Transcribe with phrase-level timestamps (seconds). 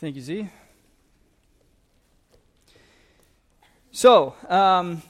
[0.00, 0.48] Thank you, Z.
[3.90, 5.02] So, um,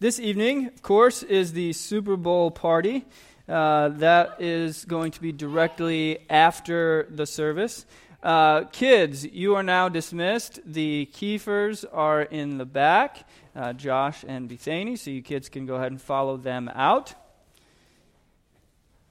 [0.00, 3.04] this evening, of course, is the Super Bowl party.
[3.46, 7.84] Uh, that is going to be directly after the service.
[8.22, 10.60] Uh, kids, you are now dismissed.
[10.64, 15.74] The Kiefers are in the back, uh, Josh and Bethany, so you kids can go
[15.74, 17.12] ahead and follow them out.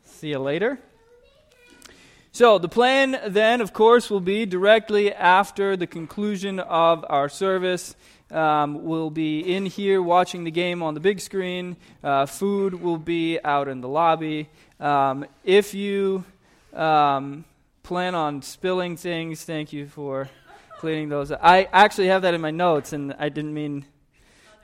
[0.04, 0.80] See you later.
[2.36, 7.96] So, the plan then, of course, will be directly after the conclusion of our service.
[8.30, 11.78] Um, we'll be in here watching the game on the big screen.
[12.04, 14.50] Uh, food will be out in the lobby.
[14.82, 16.26] Um, if you
[16.74, 17.46] um,
[17.84, 20.30] plan on spilling things, thank you for
[20.80, 21.32] cleaning those.
[21.32, 21.40] up.
[21.42, 23.86] I actually have that in my notes, and I didn't mean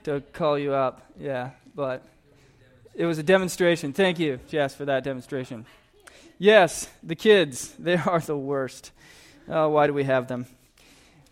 [0.04, 1.10] to call you up.
[1.18, 2.04] Yeah, but
[2.94, 3.94] it was a demonstration.
[3.94, 5.64] Thank you, Jess, for that demonstration.
[6.38, 8.92] Yes, the kids, they are the worst.
[9.48, 10.46] Oh, why do we have them?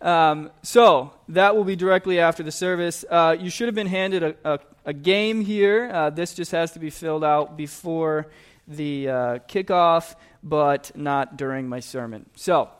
[0.01, 3.05] Um, so, that will be directly after the service.
[3.09, 5.91] Uh, you should have been handed a, a, a game here.
[5.93, 8.29] Uh, this just has to be filled out before
[8.67, 12.25] the uh, kickoff, but not during my sermon.
[12.37, 12.71] So,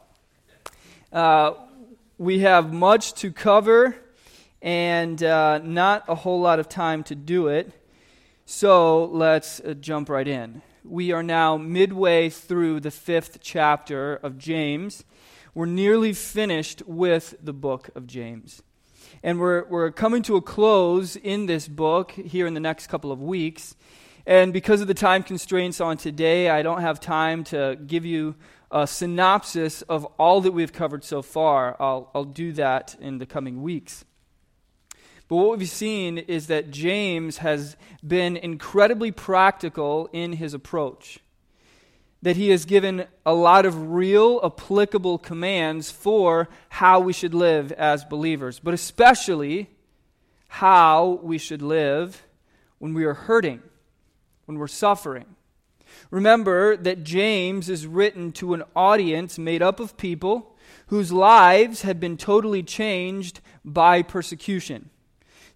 [1.13, 1.55] uh,
[2.17, 3.97] we have much to cover
[4.63, 7.73] and uh, not a whole lot of time to do it.
[8.47, 14.37] So, let's uh, jump right in we are now midway through the fifth chapter of
[14.37, 15.05] James.
[15.55, 18.63] We're nearly finished with the book of James.
[19.23, 23.13] And we're, we're coming to a close in this book here in the next couple
[23.13, 23.77] of weeks.
[24.27, 28.35] And because of the time constraints on today, I don't have time to give you
[28.73, 31.77] a synopsis of all that we've covered so far.
[31.79, 34.05] I'll, I'll do that in the coming weeks.
[35.31, 41.21] But what we've seen is that James has been incredibly practical in his approach.
[42.21, 47.71] That he has given a lot of real applicable commands for how we should live
[47.71, 49.71] as believers, but especially
[50.49, 52.25] how we should live
[52.81, 53.63] when we are hurting,
[54.47, 55.37] when we're suffering.
[56.11, 60.57] Remember that James is written to an audience made up of people
[60.89, 64.91] whose lives have been totally changed by persecution.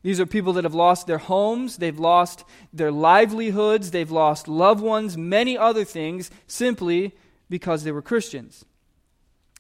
[0.05, 2.45] These are people that have lost their homes, they've lost
[2.75, 7.17] their livelihoods, they've lost loved ones, many other things, simply
[7.49, 8.67] because they were Christians.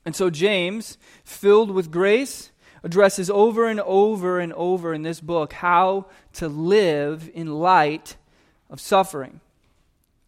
[0.04, 2.50] And so James, filled with grace,
[2.82, 8.16] addresses over and over and over in this book how to live in light
[8.68, 9.40] of suffering.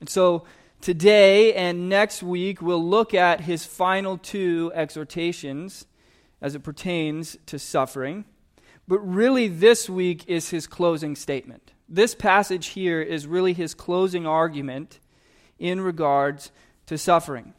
[0.00, 0.44] And so
[0.80, 5.84] today and next week, we'll look at his final two exhortations
[6.40, 8.24] as it pertains to suffering.
[8.88, 11.72] But really, this week is his closing statement.
[11.88, 15.00] This passage here is really his closing argument
[15.58, 16.52] in regards
[16.86, 17.54] to suffering.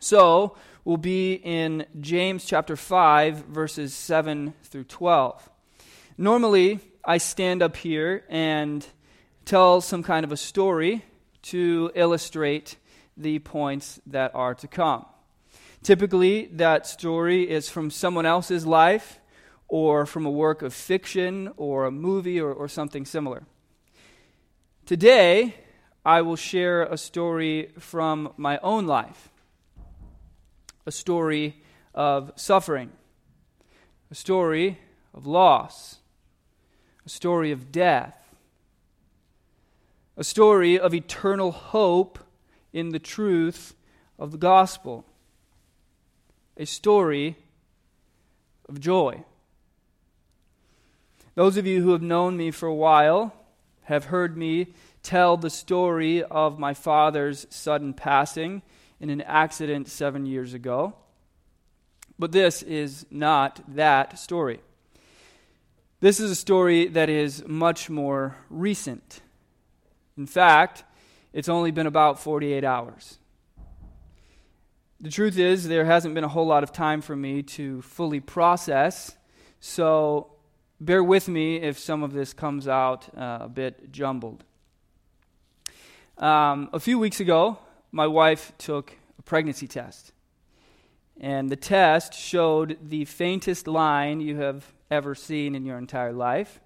[0.00, 5.48] So, we'll be in James chapter 5, verses 7 through 12.
[6.18, 8.86] Normally, I stand up here and
[9.46, 11.04] tell some kind of a story
[11.42, 12.76] to illustrate
[13.16, 15.06] the points that are to come.
[15.82, 19.20] Typically, that story is from someone else's life
[19.68, 23.44] or from a work of fiction or a movie or, or something similar.
[24.86, 25.54] Today,
[26.04, 29.28] I will share a story from my own life,
[30.86, 31.62] a story
[31.94, 32.90] of suffering,
[34.10, 34.78] a story
[35.12, 35.98] of loss,
[37.04, 38.14] a story of death,
[40.16, 42.18] a story of eternal hope
[42.72, 43.74] in the truth
[44.18, 45.04] of the gospel,
[46.56, 47.36] a story
[48.68, 49.24] of joy.
[51.38, 53.32] Those of you who have known me for a while
[53.84, 58.60] have heard me tell the story of my father's sudden passing
[58.98, 60.94] in an accident seven years ago.
[62.18, 64.58] But this is not that story.
[66.00, 69.20] This is a story that is much more recent.
[70.16, 70.82] In fact,
[71.32, 73.18] it's only been about 48 hours.
[75.00, 78.18] The truth is, there hasn't been a whole lot of time for me to fully
[78.18, 79.14] process,
[79.60, 80.32] so
[80.80, 84.44] bear with me if some of this comes out uh, a bit jumbled.
[86.16, 87.58] Um, a few weeks ago,
[87.92, 90.12] my wife took a pregnancy test.
[91.20, 96.60] And the test showed the faintest line you have ever seen in your entire life.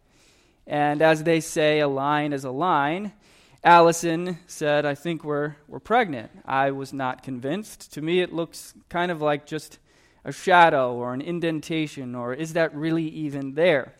[0.66, 3.12] And as they say, a line is a line.
[3.64, 6.30] Allison said, I think we're, we're pregnant.
[6.44, 7.92] I was not convinced.
[7.94, 9.78] To me, it looks kind of like just
[10.24, 13.94] a shadow or an indentation, or is that really even there?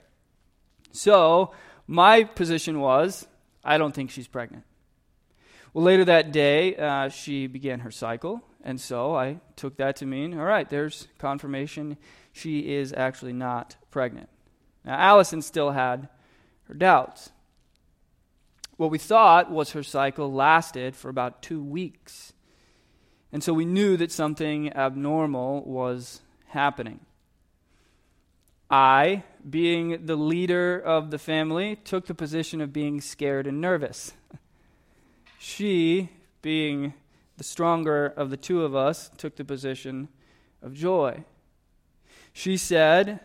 [0.93, 1.53] So,
[1.87, 3.27] my position was
[3.65, 4.65] I don't think she's pregnant.
[5.73, 10.07] Well, later that day, uh, she began her cycle, And so I took that to
[10.07, 11.97] mean, all right, there's confirmation
[12.33, 14.29] she is actually not pregnant.
[14.85, 16.09] Now, Allison still had
[16.65, 17.31] her doubts.
[18.77, 22.33] What we thought was her cycle lasted for about two weeks.
[23.33, 27.01] And so we knew that something abnormal was happening.
[28.73, 34.15] I, being the leader of the family, took the position of being scared and nervous.
[35.39, 36.09] She,
[36.41, 36.95] being
[37.37, 40.09] the stronger of the two of us, took the position
[40.63, 41.25] of joy.
[42.33, 43.21] She said,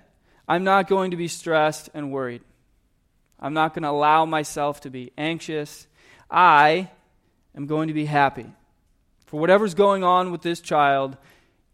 [0.50, 2.42] I'm not going to be stressed and worried.
[3.40, 5.88] I'm not going to allow myself to be anxious.
[6.30, 6.90] I
[7.56, 8.48] am going to be happy.
[9.28, 11.16] For whatever's going on with this child,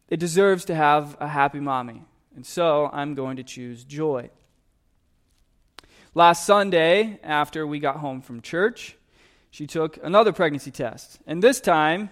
[0.09, 2.03] it deserves to have a happy mommy.
[2.35, 4.29] And so I'm going to choose joy.
[6.15, 8.95] Last Sunday, after we got home from church,
[9.49, 11.19] she took another pregnancy test.
[11.27, 12.09] And this time,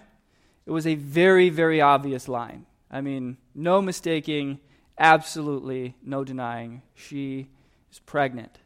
[0.66, 2.66] it was a very, very obvious line.
[2.90, 4.60] I mean, no mistaking,
[4.98, 6.82] absolutely no denying.
[6.94, 7.48] She
[7.90, 8.58] is pregnant.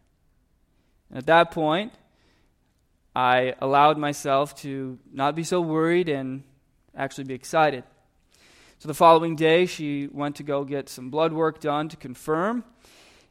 [1.08, 1.92] And at that point,
[3.14, 6.42] I allowed myself to not be so worried and
[6.94, 7.84] actually be excited.
[8.78, 12.62] So the following day, she went to go get some blood work done to confirm.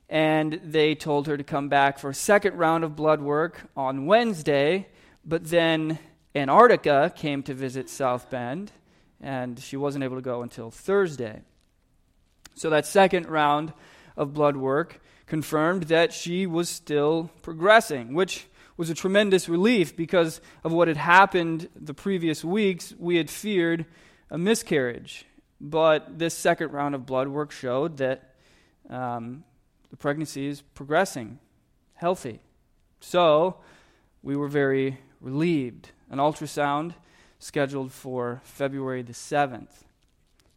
[0.09, 4.07] And they told her to come back for a second round of blood work on
[4.07, 4.87] Wednesday.
[5.23, 5.99] But then
[6.33, 8.71] Antarctica came to visit South Bend,
[9.21, 11.41] and she wasn't able to go until Thursday.
[12.55, 13.71] So that second round
[14.17, 18.47] of blood work confirmed that she was still progressing, which
[18.77, 22.95] was a tremendous relief because of what had happened the previous weeks.
[22.97, 23.85] We had feared
[24.31, 25.25] a miscarriage.
[25.59, 28.35] But this second round of blood work showed that
[28.89, 29.43] um,
[29.89, 31.39] the pregnancy is progressing,
[31.93, 32.39] healthy.
[32.99, 33.57] So
[34.21, 35.91] we were very relieved.
[36.09, 36.93] An ultrasound
[37.39, 39.69] scheduled for February the 7th.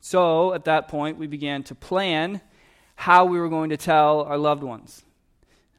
[0.01, 2.41] So at that point, we began to plan
[2.95, 5.03] how we were going to tell our loved ones,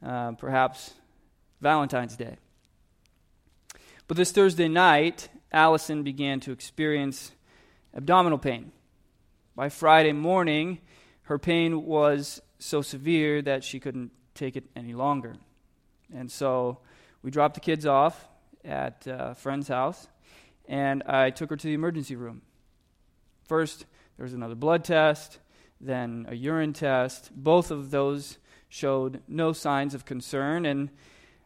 [0.04, 0.94] uh, perhaps
[1.60, 2.36] Valentine's Day.
[4.08, 7.32] But this Thursday night, Allison began to experience
[7.94, 8.72] abdominal pain.
[9.60, 10.78] By Friday morning,
[11.24, 15.34] her pain was so severe that she couldn't take it any longer.
[16.10, 16.78] And so
[17.22, 18.26] we dropped the kids off
[18.64, 20.08] at a friend's house,
[20.66, 22.40] and I took her to the emergency room.
[23.42, 23.84] First,
[24.16, 25.40] there was another blood test,
[25.78, 27.30] then a urine test.
[27.36, 28.38] Both of those
[28.70, 30.88] showed no signs of concern, and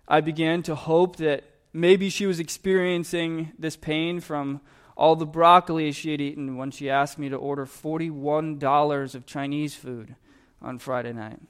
[0.06, 4.60] I began to hope that maybe she was experiencing this pain from
[4.96, 9.74] all the broccoli she had eaten when she asked me to order $41 of Chinese
[9.74, 10.14] food
[10.62, 11.40] on Friday night.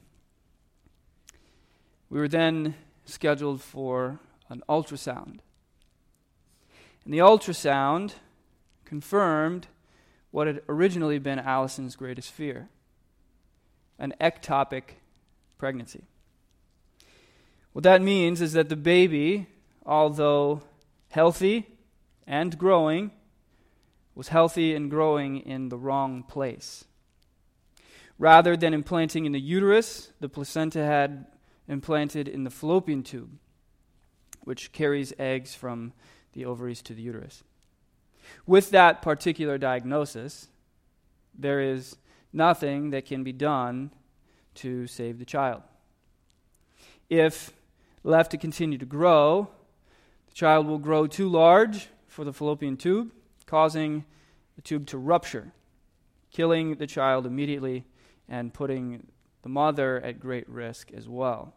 [2.09, 2.75] We were then
[3.05, 4.19] scheduled for
[4.49, 5.39] an ultrasound.
[7.03, 8.13] And the ultrasound
[8.83, 9.67] confirmed
[10.31, 12.69] what had originally been Allison's greatest fear
[13.97, 14.83] an ectopic
[15.57, 16.03] pregnancy.
[17.71, 19.47] What that means is that the baby,
[19.85, 20.61] although
[21.09, 21.65] healthy
[22.27, 23.11] and growing,
[24.15, 26.85] was healthy and growing in the wrong place.
[28.17, 31.25] Rather than implanting in the uterus, the placenta had
[31.67, 33.37] implanted in the fallopian tube,
[34.45, 35.91] which carries eggs from
[36.31, 37.43] the ovaries to the uterus.
[38.47, 40.47] With that particular diagnosis,
[41.37, 41.97] there is
[42.31, 43.91] nothing that can be done
[44.55, 45.61] to save the child.
[47.09, 47.51] If
[48.03, 49.49] left to continue to grow,
[50.27, 53.11] the child will grow too large for the fallopian tube
[53.45, 54.05] causing
[54.55, 55.51] the tube to rupture,
[56.31, 57.85] killing the child immediately
[58.27, 59.07] and putting
[59.43, 61.53] the mother at great risk as well.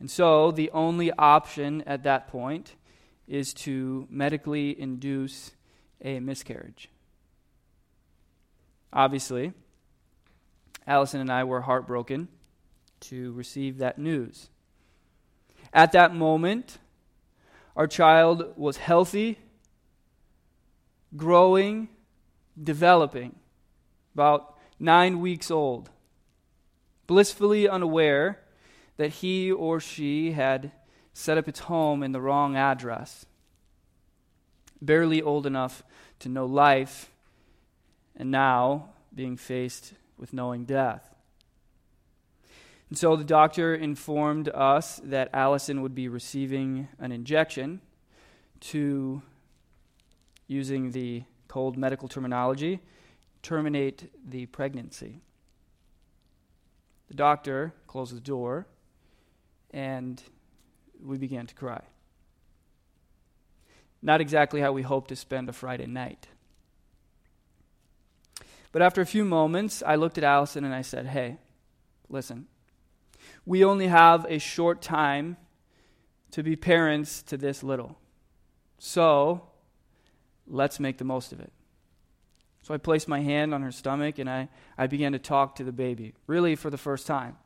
[0.00, 2.76] And so, the only option at that point
[3.26, 5.52] is to medically induce
[6.00, 6.88] a miscarriage.
[8.92, 9.52] Obviously,
[10.86, 12.28] Allison and I were heartbroken
[13.00, 14.48] to receive that news.
[15.72, 16.78] At that moment,
[17.76, 19.38] our child was healthy
[21.16, 21.88] growing,
[22.60, 23.34] developing,
[24.14, 25.90] about nine weeks old,
[27.06, 28.40] blissfully unaware
[28.96, 30.72] that he or she had
[31.12, 33.26] set up its home in the wrong address,
[34.80, 35.82] barely old enough
[36.18, 37.10] to know life,
[38.16, 41.14] and now being faced with knowing death.
[42.88, 47.80] And so the doctor informed us that Allison would be receiving an injection
[48.60, 49.22] to
[50.48, 52.80] using the cold medical terminology,
[53.42, 55.20] terminate the pregnancy.
[57.08, 58.66] The doctor closed the door,
[59.70, 60.20] and
[61.02, 61.82] we began to cry.
[64.02, 66.28] Not exactly how we hoped to spend a Friday night.
[68.72, 71.38] But after a few moments, I looked at Allison and I said, Hey,
[72.08, 72.46] listen,
[73.46, 75.36] we only have a short time
[76.32, 77.98] to be parents to this little.
[78.78, 79.48] So
[80.48, 81.52] let's make the most of it.
[82.62, 85.64] So I placed my hand on her stomach and I, I began to talk to
[85.64, 87.36] the baby, really for the first time.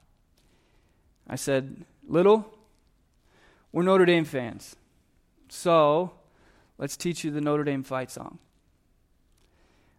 [1.28, 2.52] I said, Little,
[3.70, 4.74] we're Notre Dame fans.
[5.48, 6.12] So
[6.78, 8.38] let's teach you the Notre Dame fight song.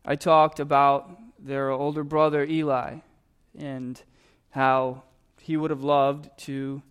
[0.05, 2.98] I talked about their older brother Eli
[3.57, 4.01] and
[4.50, 5.03] how
[5.41, 6.81] he would have loved to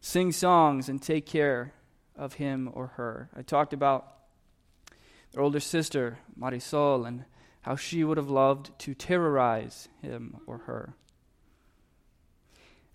[0.00, 1.74] sing songs and take care
[2.16, 3.28] of him or her.
[3.36, 4.12] I talked about
[5.32, 7.24] their older sister, Marisol, and
[7.62, 10.94] how she would have loved to terrorize him or her.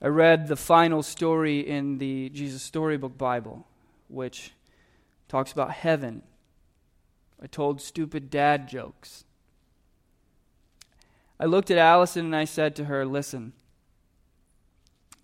[0.01, 3.65] I read the final story in the Jesus Storybook Bible,
[4.08, 4.51] which
[5.27, 6.22] talks about heaven.
[7.41, 9.24] I told stupid dad jokes.
[11.39, 13.53] I looked at Allison and I said to her, Listen,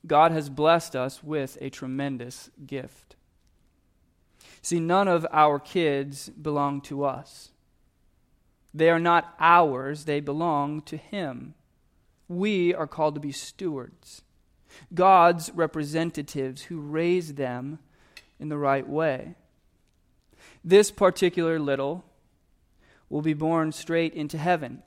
[0.06, 3.16] God has blessed us with a tremendous gift.
[4.64, 7.52] See, none of our kids belong to us.
[8.74, 11.54] They are not ours, they belong to Him.
[12.30, 14.24] We are called to be stewards,
[14.94, 17.80] God's representatives who raise them
[18.40, 19.36] in the right way.
[20.64, 22.06] This particular little
[23.10, 24.82] will be born straight into heaven,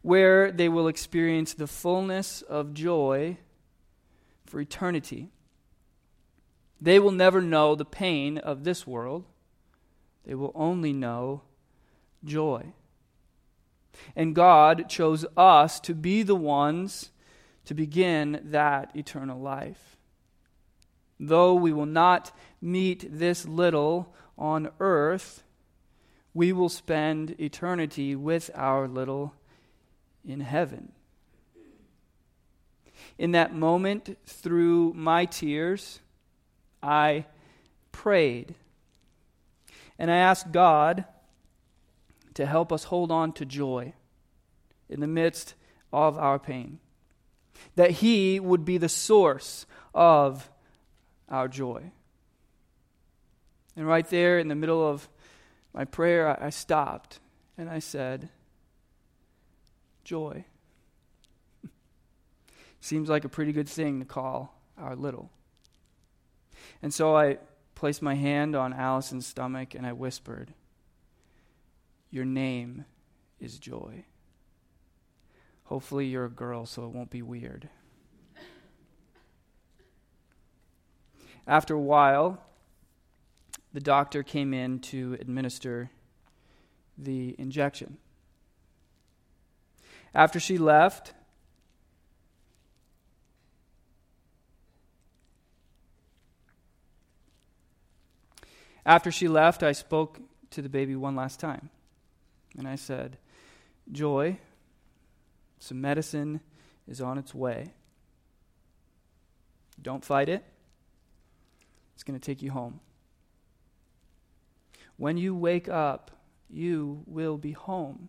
[0.00, 3.36] where they will experience the fullness of joy
[4.46, 5.28] for eternity.
[6.80, 9.24] They will never know the pain of this world,
[10.24, 11.42] they will only know
[12.24, 12.72] joy.
[14.16, 17.10] And God chose us to be the ones
[17.64, 19.96] to begin that eternal life.
[21.18, 25.42] Though we will not meet this little on earth,
[26.32, 29.34] we will spend eternity with our little
[30.24, 30.92] in heaven
[33.20, 36.00] in that moment, through my tears,
[36.82, 37.26] I
[37.92, 38.54] prayed.
[39.98, 41.04] And I asked God
[42.34, 43.92] to help us hold on to joy
[44.88, 45.54] in the midst
[45.92, 46.78] of our pain.
[47.76, 50.50] That He would be the source of
[51.28, 51.92] our joy.
[53.76, 55.08] And right there in the middle of
[55.72, 57.20] my prayer, I stopped
[57.56, 58.30] and I said,
[60.02, 60.44] Joy.
[62.80, 65.30] Seems like a pretty good thing to call our little.
[66.82, 67.38] And so I
[67.74, 70.54] placed my hand on Allison's stomach and I whispered,
[72.10, 72.84] Your name
[73.38, 74.04] is Joy.
[75.64, 77.68] Hopefully, you're a girl, so it won't be weird.
[81.46, 82.42] After a while,
[83.72, 85.90] the doctor came in to administer
[86.98, 87.98] the injection.
[90.12, 91.14] After she left,
[98.90, 100.18] After she left, I spoke
[100.50, 101.70] to the baby one last time.
[102.58, 103.18] And I said,
[103.92, 104.38] Joy,
[105.60, 106.40] some medicine
[106.88, 107.72] is on its way.
[109.80, 110.44] Don't fight it.
[111.94, 112.80] It's going to take you home.
[114.96, 116.10] When you wake up,
[116.50, 118.08] you will be home.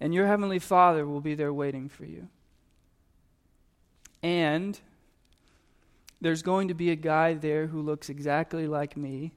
[0.00, 2.28] And your Heavenly Father will be there waiting for you.
[4.22, 4.80] And
[6.24, 9.34] there's going to be a guy there who looks exactly like me,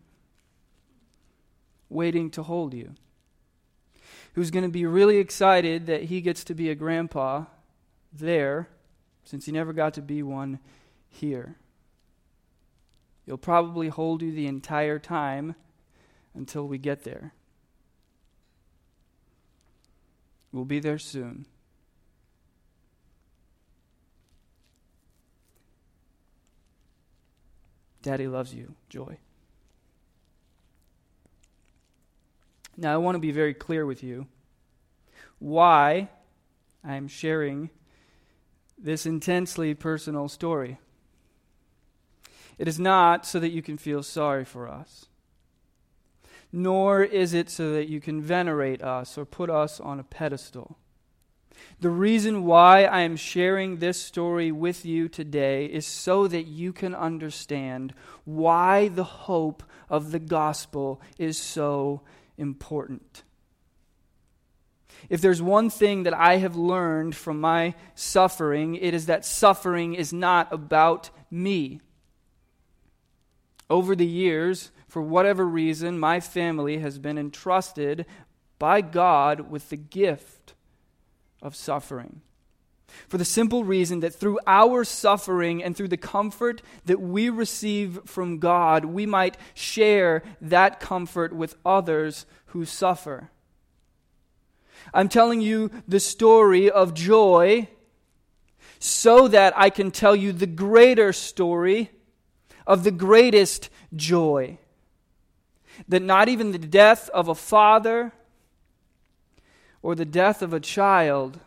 [1.90, 2.96] waiting to hold you,
[4.36, 7.44] who's going to be really excited that he gets to be a grandpa
[8.14, 8.70] there,
[9.26, 10.60] since he never got to be one
[11.10, 11.58] here.
[13.26, 15.56] He'll probably hold you the entire time
[16.34, 17.34] until we get there.
[20.54, 21.48] We'll be there soon.
[28.08, 28.74] Daddy loves you.
[28.88, 29.18] Joy.
[32.78, 34.28] Now, I want to be very clear with you
[35.40, 36.08] why
[36.86, 37.70] I'm sharing
[38.78, 40.78] this intensely personal story.
[42.58, 45.08] It is not so that you can feel sorry for us,
[46.50, 50.78] nor is it so that you can venerate us or put us on a pedestal.
[51.80, 56.74] The reason why I am sharing this story with you today is so that you
[56.74, 57.94] can understand
[58.26, 62.02] why the hope of the gospel is so
[62.38, 63.24] important.
[65.10, 69.94] If there's one thing that I have learned from my suffering, it is that suffering
[69.94, 71.80] is not about me.
[73.70, 78.06] Over the years, for whatever reason, my family has been entrusted
[78.58, 80.37] by God with the gift
[81.42, 82.22] of suffering.
[83.08, 88.00] For the simple reason that through our suffering and through the comfort that we receive
[88.06, 93.30] from God, we might share that comfort with others who suffer.
[94.94, 97.68] I'm telling you the story of joy
[98.80, 101.92] so that I can tell you the greater story
[102.66, 104.58] of the greatest joy.
[105.88, 108.14] That not even the death of a father
[109.88, 111.40] or the death of a child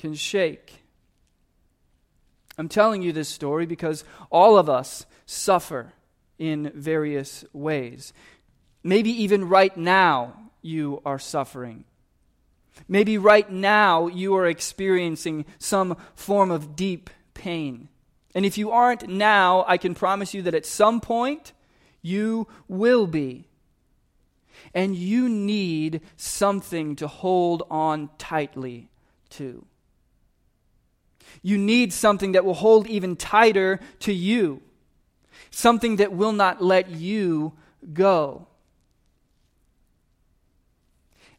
[0.00, 0.82] can shake.
[2.58, 4.02] I'm telling you this story because
[4.32, 5.92] all of us suffer
[6.40, 8.12] in various ways.
[8.82, 11.84] Maybe even right now you are suffering.
[12.88, 17.88] Maybe right now you are experiencing some form of deep pain.
[18.34, 21.52] And if you aren't now, I can promise you that at some point
[22.02, 23.46] you will be.
[24.74, 28.88] And you need something to hold on tightly
[29.30, 29.66] to.
[31.42, 34.62] You need something that will hold even tighter to you,
[35.50, 37.52] something that will not let you
[37.92, 38.46] go.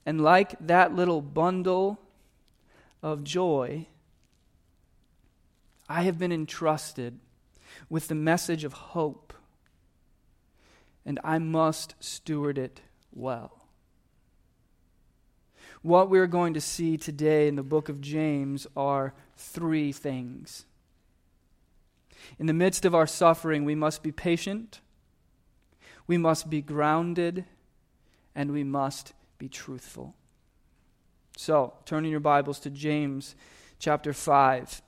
[0.06, 2.00] And like that little bundle
[3.02, 3.88] of joy,
[5.88, 7.20] I have been entrusted
[7.90, 9.34] with the message of hope,
[11.06, 12.82] and I must steward it
[13.16, 13.68] well.
[15.82, 20.66] What we're going to see today in the book of James are three things.
[22.40, 24.80] In the midst of our suffering, we must be patient,
[26.08, 27.46] we must be grounded,
[28.34, 30.16] and we must be truthful.
[31.36, 33.36] So, turning your Bibles to James
[33.80, 34.82] chapter 5.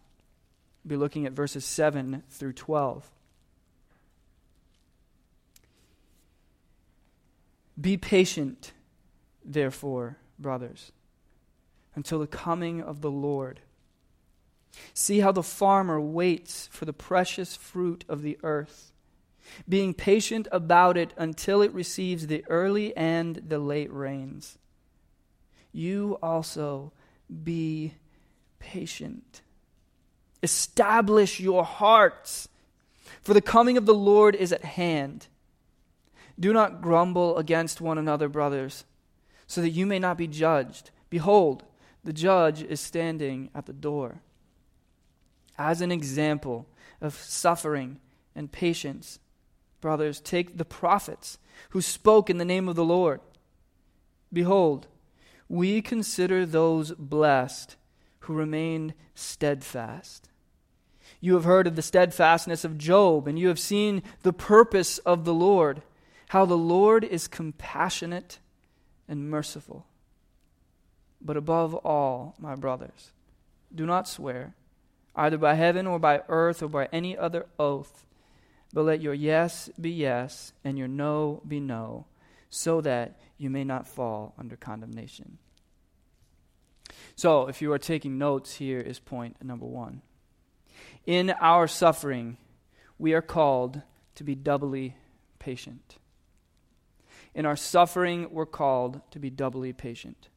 [0.83, 3.11] We'll be looking at verses 7 through 12.
[7.79, 8.73] Be patient,
[9.43, 10.91] therefore, brothers,
[11.95, 13.59] until the coming of the Lord.
[14.93, 18.91] See how the farmer waits for the precious fruit of the earth
[19.67, 24.57] being patient about it until it receives the early and the late rains.
[25.71, 26.91] You also
[27.43, 27.93] be
[28.59, 29.41] patient.
[30.41, 32.47] Establish your hearts,
[33.21, 35.27] for the coming of the Lord is at hand.
[36.39, 38.85] Do not grumble against one another, brothers,
[39.47, 40.91] so that you may not be judged.
[41.09, 41.63] Behold,
[42.03, 44.21] the judge is standing at the door.
[45.57, 46.67] As an example
[47.01, 47.99] of suffering
[48.35, 49.19] and patience,
[49.79, 51.37] brothers, take the prophets
[51.69, 53.21] who spoke in the name of the Lord.
[54.33, 54.87] Behold,
[55.47, 57.77] we consider those blessed
[58.19, 60.29] who remained steadfast.
[61.21, 65.23] You have heard of the steadfastness of Job, and you have seen the purpose of
[65.23, 65.81] the Lord,
[66.35, 68.39] how the Lord is compassionate
[69.07, 69.85] and merciful.
[71.21, 73.13] But above all, my brothers,
[73.73, 74.53] do not swear,
[75.15, 78.03] either by heaven or by earth or by any other oath
[78.73, 82.07] but let your yes be yes and your no be no,
[82.49, 85.37] so that you may not fall under condemnation.
[87.15, 90.01] So, if you are taking notes, here is point number one.
[91.05, 92.35] In our suffering,
[92.99, 93.81] we are called
[94.15, 94.97] to be doubly
[95.39, 95.95] patient.
[97.35, 100.29] In our suffering, we're called to be doubly patient.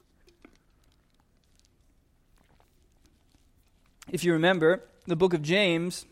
[4.11, 6.07] If you remember, the book of James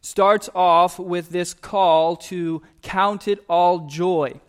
[0.00, 4.40] starts off with this call to count it all joy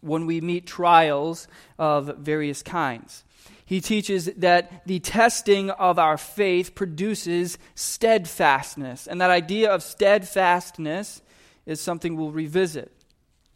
[0.00, 3.24] when we meet trials of various kinds.
[3.66, 9.08] He teaches that the testing of our faith produces steadfastness.
[9.08, 11.22] And that idea of steadfastness
[11.66, 12.93] is something we'll revisit.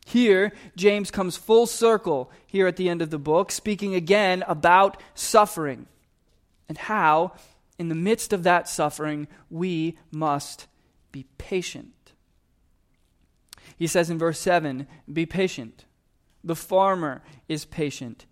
[0.09, 4.99] Here, James comes full circle here at the end of the book, speaking again about
[5.15, 5.87] suffering
[6.67, 7.33] and how,
[7.79, 10.67] in the midst of that suffering, we must
[11.13, 11.93] be patient.
[13.77, 15.85] He says in verse 7 Be patient.
[16.43, 18.25] The farmer is patient.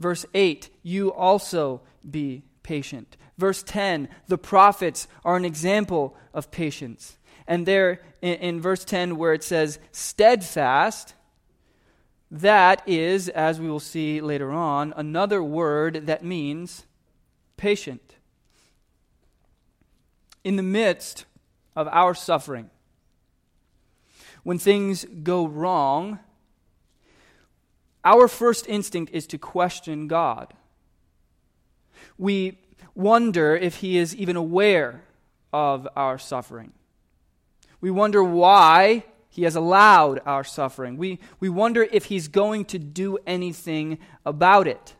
[0.00, 3.16] Verse 8 You also be patient.
[3.38, 7.18] Verse 10 The prophets are an example of patience.
[7.46, 11.14] And there in, in verse 10, where it says steadfast,
[12.30, 16.86] that is, as we will see later on, another word that means
[17.56, 18.16] patient.
[20.44, 21.24] In the midst
[21.74, 22.70] of our suffering.
[24.42, 26.18] When things go wrong,
[28.04, 30.54] our first instinct is to question God.
[32.16, 32.58] We
[32.94, 35.02] wonder if He is even aware
[35.52, 36.72] of our suffering.
[37.80, 40.96] We wonder why he has allowed our suffering.
[40.96, 44.96] We, we wonder if he's going to do anything about it.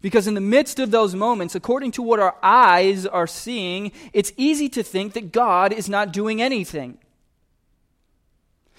[0.00, 4.32] Because in the midst of those moments, according to what our eyes are seeing, it's
[4.36, 6.98] easy to think that God is not doing anything.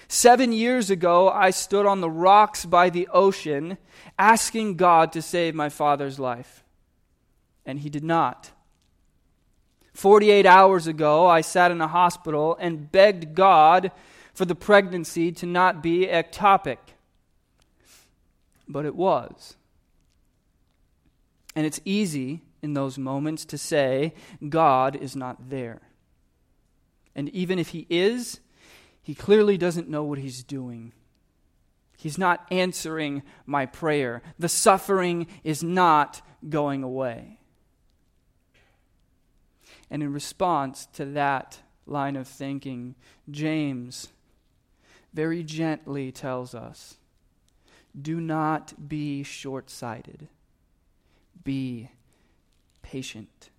[0.10, 3.78] Seven years ago, I stood on the rocks by the ocean
[4.20, 6.66] asking God to save my father's life,
[7.66, 8.52] and he did not.
[9.94, 13.92] 48 hours ago, I sat in a hospital and begged God
[14.34, 16.78] for the pregnancy to not be ectopic.
[18.68, 19.56] But it was.
[21.56, 24.14] And it's easy in those moments to say,
[24.50, 25.82] God is not there.
[27.16, 28.40] And even if He is,
[29.04, 30.94] He clearly doesn't know what He's doing.
[31.98, 34.24] He's not answering my prayer.
[34.40, 37.38] The suffering is not going away.
[39.92, 42.96] And in response to that line of thinking,
[43.30, 44.08] James
[45.14, 46.98] very gently tells us
[48.00, 50.28] do not be short sighted,
[51.44, 51.90] be
[52.82, 53.50] patient.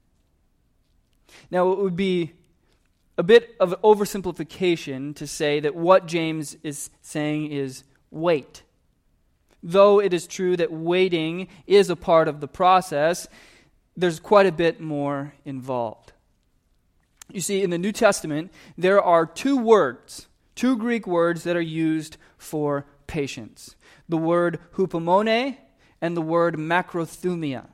[1.50, 2.32] Now, it would be
[3.16, 8.62] a bit of oversimplification to say that what James is saying is wait.
[9.62, 13.26] Though it is true that waiting is a part of the process,
[13.96, 16.12] there's quite a bit more involved.
[17.30, 21.60] You see, in the New Testament, there are two words, two Greek words that are
[21.60, 23.76] used for patience
[24.08, 25.56] the word hupomone
[26.00, 27.66] and the word macrothumia.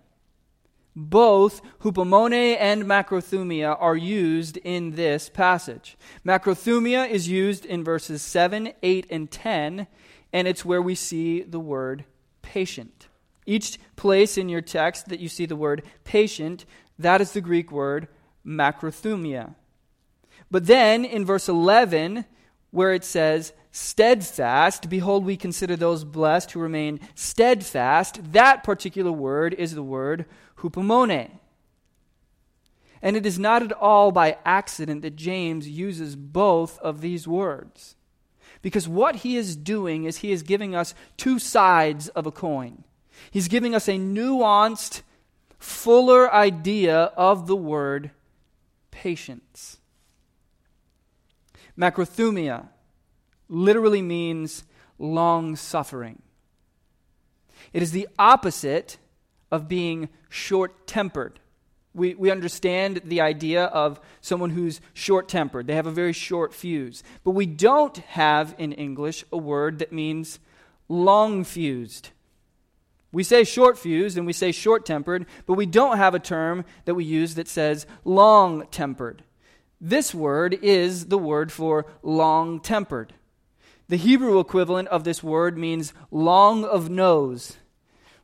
[0.94, 5.96] Both hupomone and macrothumia are used in this passage.
[6.24, 9.86] Macrothumia is used in verses 7, 8, and 10,
[10.32, 12.04] and it's where we see the word
[12.42, 13.08] patient.
[13.46, 16.64] Each place in your text that you see the word patient,
[16.98, 18.08] that is the Greek word
[18.44, 19.54] macrothumia.
[20.50, 22.24] But then in verse 11,
[22.70, 29.54] where it says, steadfast, behold, we consider those blessed who remain steadfast, that particular word
[29.54, 30.26] is the word
[30.58, 31.30] hupomone.
[33.02, 37.96] And it is not at all by accident that James uses both of these words.
[38.62, 42.84] Because what he is doing is he is giving us two sides of a coin.
[43.30, 45.02] He's giving us a nuanced,
[45.58, 48.10] fuller idea of the word
[48.90, 49.78] patience.
[51.80, 52.68] Macrothumia
[53.48, 54.64] literally means
[54.98, 56.20] long suffering.
[57.72, 58.98] It is the opposite
[59.50, 61.40] of being short tempered.
[61.94, 65.66] We, we understand the idea of someone who's short tempered.
[65.66, 67.02] They have a very short fuse.
[67.24, 70.38] But we don't have in English a word that means
[70.88, 72.10] long fused.
[73.10, 76.64] We say short fused and we say short tempered, but we don't have a term
[76.84, 79.24] that we use that says long tempered.
[79.80, 83.14] This word is the word for long tempered.
[83.88, 87.56] The Hebrew equivalent of this word means long of nose,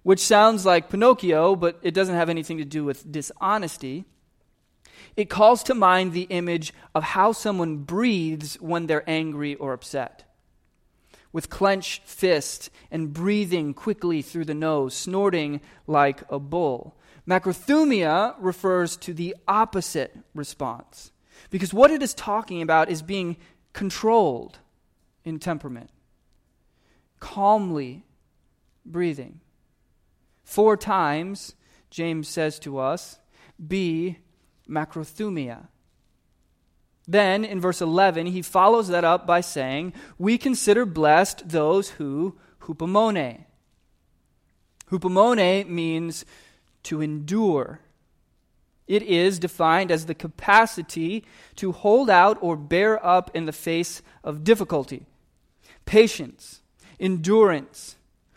[0.02, 4.04] which sounds like Pinocchio, but it doesn't have anything to do with dishonesty.
[5.16, 10.26] It calls to mind the image of how someone breathes when they're angry or upset
[11.36, 16.96] with clenched fist and breathing quickly through the nose, snorting like a bull.
[17.28, 21.10] Macrothumia refers to the opposite response.
[21.50, 23.36] Because what it is talking about is being
[23.72, 24.58] controlled
[25.24, 25.90] in temperament,
[27.20, 28.04] calmly
[28.84, 29.40] breathing.
[30.44, 31.54] Four times,
[31.90, 33.18] James says to us,
[33.64, 34.18] be
[34.68, 35.68] macrothumia.
[37.08, 42.36] Then in verse 11, he follows that up by saying, We consider blessed those who
[42.62, 43.44] hupomone.
[44.90, 46.24] Hupomone means
[46.84, 47.80] to endure.
[48.86, 51.24] It is defined as the capacity
[51.56, 55.06] to hold out or bear up in the face of difficulty.
[55.84, 56.62] Patience,
[57.00, 57.96] endurance,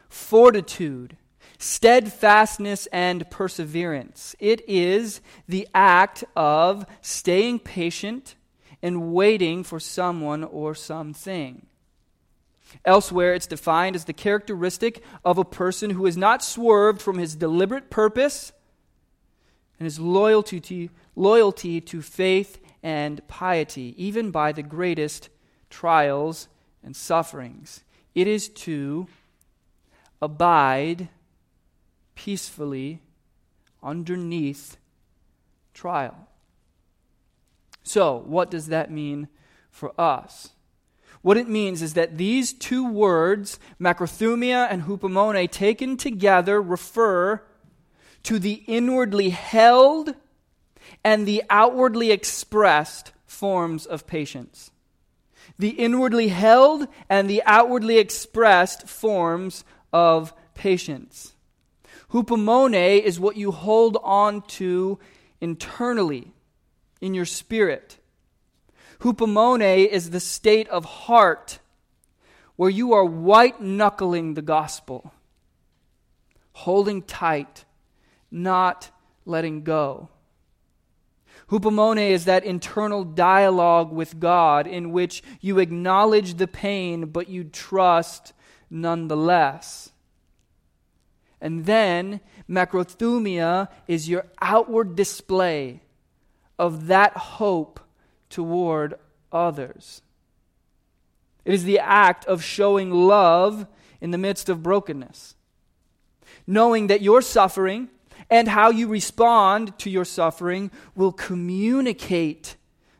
[0.10, 1.18] fortitude,
[1.60, 4.36] steadfastness and perseverance.
[4.40, 8.36] It is the act of staying patient
[8.82, 11.66] and waiting for someone or something.
[12.86, 17.36] Elsewhere, it's defined as the characteristic of a person who has not swerved from his
[17.36, 18.52] deliberate purpose
[19.80, 25.30] and his loyalty to, loyalty to faith and piety, even by the greatest
[25.70, 26.48] trials
[26.84, 27.84] and sufferings.
[28.14, 29.08] It is to
[30.22, 31.10] abide
[32.16, 33.02] peacefully
[33.82, 34.78] underneath
[35.74, 36.28] trial.
[37.84, 39.30] So, what does that mean
[39.72, 40.50] for us?
[41.22, 47.42] What it means is that these two words, macrothumia and hupomone, taken together, refer
[48.24, 50.14] to the inwardly held
[51.04, 54.72] and the outwardly expressed forms of patience.
[55.60, 61.34] the inwardly held and the outwardly expressed forms of patience.
[62.12, 64.98] Hupomone is what you hold on to
[65.42, 66.32] internally
[67.02, 67.98] in your spirit.
[69.02, 71.60] Hupomone is the state of heart
[72.56, 75.14] where you are white knuckling the gospel,
[76.54, 77.64] holding tight,
[78.32, 78.90] not
[79.26, 80.10] letting go.
[81.50, 87.44] Hupomone is that internal dialogue with God in which you acknowledge the pain, but you
[87.44, 88.34] trust
[88.70, 89.92] nonetheless.
[91.42, 95.82] And then macrothumia is your outward display
[96.60, 97.80] of that hope
[98.30, 98.96] toward
[99.32, 100.02] others.
[101.46, 103.66] It is the act of showing love
[104.02, 105.36] in the midst of brokenness.
[106.46, 107.90] Knowing that your suffering
[108.30, 112.56] and how you respond to your suffering will communicate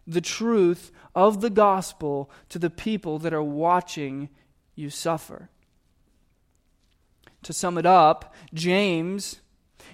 [0.08, 4.30] the truth of the gospel to the people that are watching
[4.76, 5.50] you suffer.
[7.44, 9.42] To sum it up, James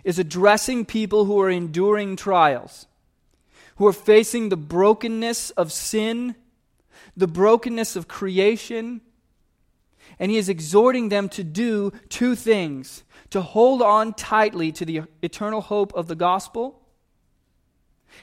[0.03, 2.87] is addressing people who are enduring trials,
[3.75, 6.35] who are facing the brokenness of sin,
[7.17, 9.01] the brokenness of creation,
[10.17, 15.01] and he is exhorting them to do two things to hold on tightly to the
[15.21, 16.81] eternal hope of the gospel,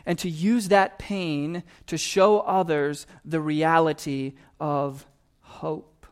[0.06, 5.06] and to use that pain to show others the reality of
[5.40, 6.06] hope.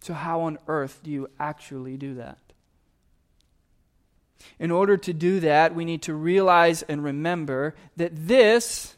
[0.00, 2.38] So, how on earth do you actually do that?
[4.58, 8.96] In order to do that, we need to realize and remember that this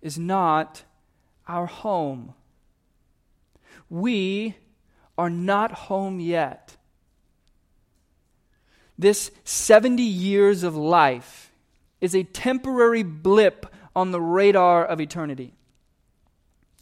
[0.00, 0.84] is not
[1.46, 2.34] our home.
[3.90, 4.56] We
[5.18, 6.76] are not home yet.
[8.96, 11.52] This 70 years of life
[12.00, 15.52] is a temporary blip on the radar of eternity.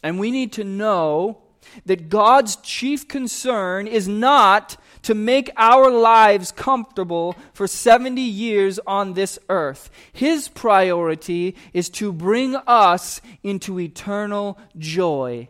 [0.03, 1.41] And we need to know
[1.85, 9.13] that God's chief concern is not to make our lives comfortable for 70 years on
[9.13, 9.89] this earth.
[10.13, 15.49] His priority is to bring us into eternal joy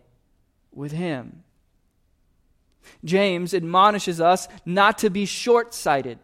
[0.72, 1.44] with Him.
[3.04, 6.20] James admonishes us not to be short sighted,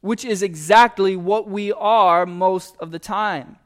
[0.00, 3.56] which is exactly what we are most of the time.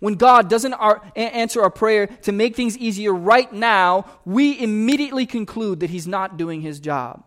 [0.00, 5.26] When God doesn't our, answer our prayer to make things easier right now, we immediately
[5.26, 7.24] conclude that He's not doing His job.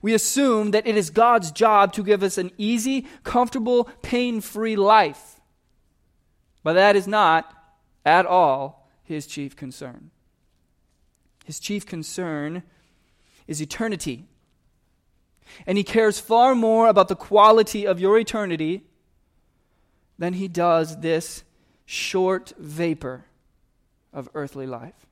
[0.00, 4.76] We assume that it is God's job to give us an easy, comfortable, pain free
[4.76, 5.40] life.
[6.62, 7.52] But that is not
[8.04, 10.10] at all His chief concern.
[11.44, 12.62] His chief concern
[13.46, 14.26] is eternity.
[15.66, 18.84] And he cares far more about the quality of your eternity
[20.18, 21.44] than he does this
[21.84, 23.24] short vapor
[24.12, 25.06] of earthly life.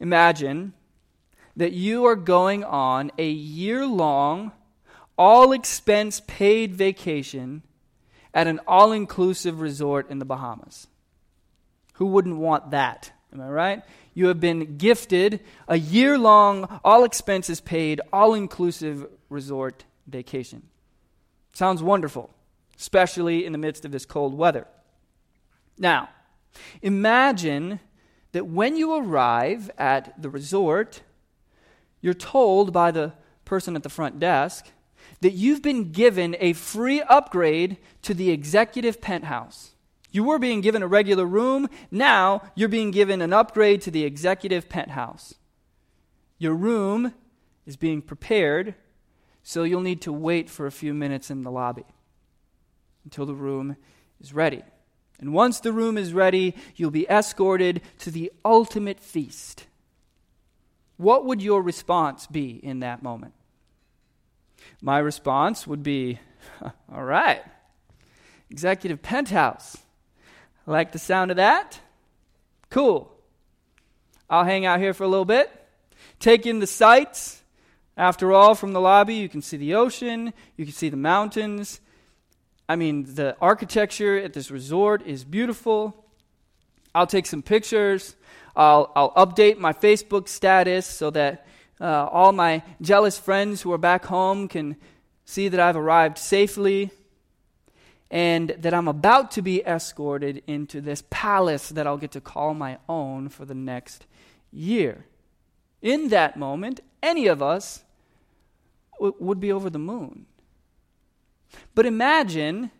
[0.00, 0.72] Imagine
[1.56, 4.52] that you are going on a year long,
[5.16, 7.62] all expense paid vacation
[8.34, 10.86] at an all inclusive resort in the Bahamas.
[11.94, 13.12] Who wouldn't want that?
[13.36, 13.82] Am I right?
[14.14, 20.62] You have been gifted a year long, all expenses paid, all inclusive resort vacation.
[21.52, 22.30] Sounds wonderful,
[22.78, 24.66] especially in the midst of this cold weather.
[25.76, 26.08] Now,
[26.80, 27.80] imagine
[28.32, 31.02] that when you arrive at the resort,
[32.00, 33.12] you're told by the
[33.44, 34.70] person at the front desk
[35.20, 39.72] that you've been given a free upgrade to the executive penthouse.
[40.16, 41.68] You were being given a regular room.
[41.90, 45.34] Now you're being given an upgrade to the executive penthouse.
[46.38, 47.12] Your room
[47.66, 48.76] is being prepared,
[49.42, 51.84] so you'll need to wait for a few minutes in the lobby
[53.04, 53.76] until the room
[54.18, 54.62] is ready.
[55.20, 59.66] And once the room is ready, you'll be escorted to the ultimate feast.
[60.96, 63.34] What would your response be in that moment?
[64.80, 66.20] My response would be,
[66.90, 67.42] all right,
[68.48, 69.76] executive penthouse.
[70.66, 71.80] Like the sound of that?
[72.70, 73.12] Cool.
[74.28, 75.48] I'll hang out here for a little bit,
[76.18, 77.42] take in the sights.
[77.96, 81.80] After all, from the lobby, you can see the ocean, you can see the mountains.
[82.68, 86.04] I mean, the architecture at this resort is beautiful.
[86.94, 88.16] I'll take some pictures.
[88.56, 91.46] I'll, I'll update my Facebook status so that
[91.80, 94.76] uh, all my jealous friends who are back home can
[95.24, 96.90] see that I've arrived safely
[98.10, 102.54] and that I'm about to be escorted into this palace that I'll get to call
[102.54, 104.06] my own for the next
[104.52, 105.06] year.
[105.82, 107.82] In that moment, any of us
[108.94, 110.26] w- would be over the moon.
[111.74, 112.70] But imagine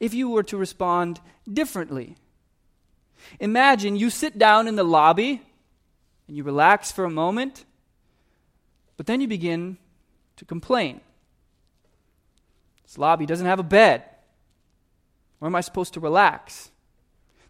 [0.00, 2.16] if you were to respond differently.
[3.40, 5.42] Imagine you sit down in the lobby
[6.26, 7.64] and you relax for a moment,
[8.96, 9.76] but then you begin
[10.36, 11.00] to complain.
[12.84, 14.04] This lobby doesn't have a bed.
[15.38, 16.70] Where am I supposed to relax?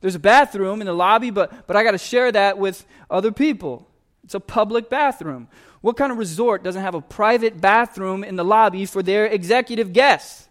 [0.00, 3.32] There's a bathroom in the lobby, but, but I got to share that with other
[3.32, 3.88] people.
[4.24, 5.48] It's a public bathroom.
[5.80, 9.92] What kind of resort doesn't have a private bathroom in the lobby for their executive
[9.92, 10.48] guests?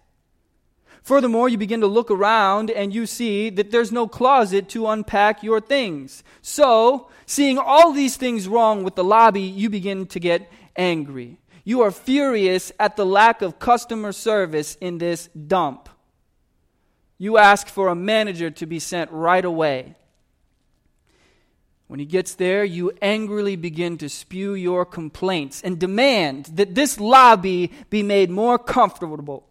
[1.04, 5.42] Furthermore, you begin to look around and you see that there's no closet to unpack
[5.42, 6.22] your things.
[6.42, 11.40] So, seeing all these things wrong with the lobby, you begin to get angry.
[11.64, 15.88] You are furious at the lack of customer service in this dump.
[17.18, 19.96] You ask for a manager to be sent right away.
[21.88, 27.00] When he gets there, you angrily begin to spew your complaints and demand that this
[27.00, 29.48] lobby be made more comfortable.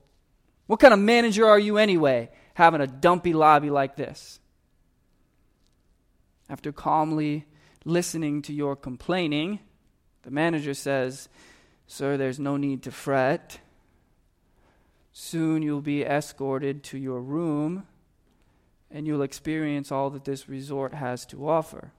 [0.67, 4.39] What kind of manager are you anyway, having a dumpy lobby like this?
[6.49, 7.47] After calmly
[7.85, 9.61] listening to your complaining,
[10.23, 11.29] the manager says,
[11.87, 13.61] Sir, there's no need to fret.
[15.19, 17.87] Soon you'll be escorted to your room
[18.91, 21.91] and you'll experience all that this resort has to offer.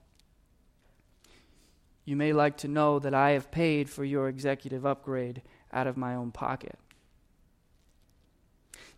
[2.04, 5.96] You may like to know that I have paid for your executive upgrade out of
[5.96, 6.78] my own pocket.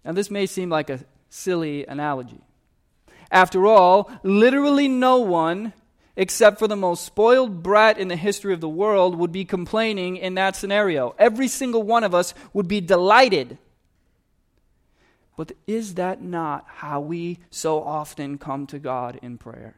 [0.05, 2.43] Now, this may seem like a silly analogy.
[3.31, 5.73] After all, literally no one,
[6.15, 10.19] except for the most spoiled brat in the history of the world, would be complaining
[10.19, 11.15] in that scenario.
[11.19, 13.57] Every single one of us would be delighted
[15.41, 19.75] but is that not how we so often come to God in prayer?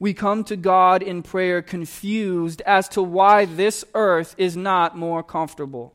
[0.00, 5.22] We come to God in prayer confused as to why this earth is not more
[5.22, 5.94] comfortable.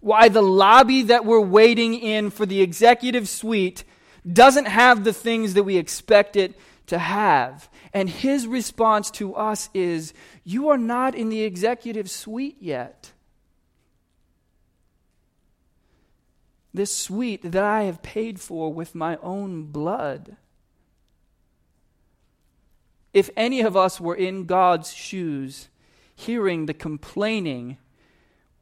[0.00, 3.84] Why the lobby that we're waiting in for the executive suite
[4.26, 7.68] doesn't have the things that we expect it to have.
[7.92, 13.12] And his response to us is, You are not in the executive suite yet.
[16.72, 20.36] This suite that I have paid for with my own blood.
[23.14, 25.68] If any of us were in God's shoes,
[26.14, 27.78] hearing the complaining,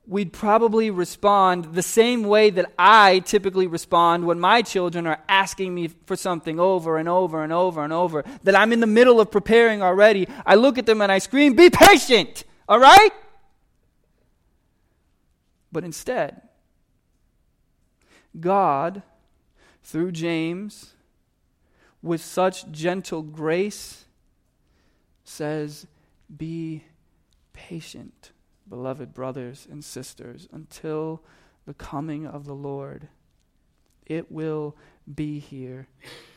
[0.07, 5.75] we'd probably respond the same way that I typically respond when my children are asking
[5.75, 9.21] me for something over and over and over and over, that I'm in the middle
[9.21, 10.29] of preparing already.
[10.45, 12.45] I look at them and I scream, Be patient!
[12.69, 13.11] All right?
[15.73, 16.41] But instead,
[18.41, 19.03] God,
[19.83, 20.95] through James,
[22.03, 24.05] with such gentle grace,
[25.25, 25.87] says,
[26.35, 26.85] Be
[27.53, 28.33] patient,
[28.69, 31.23] beloved brothers and sisters, until
[31.67, 33.09] the coming of the Lord.
[34.07, 34.77] It will
[35.13, 35.89] be here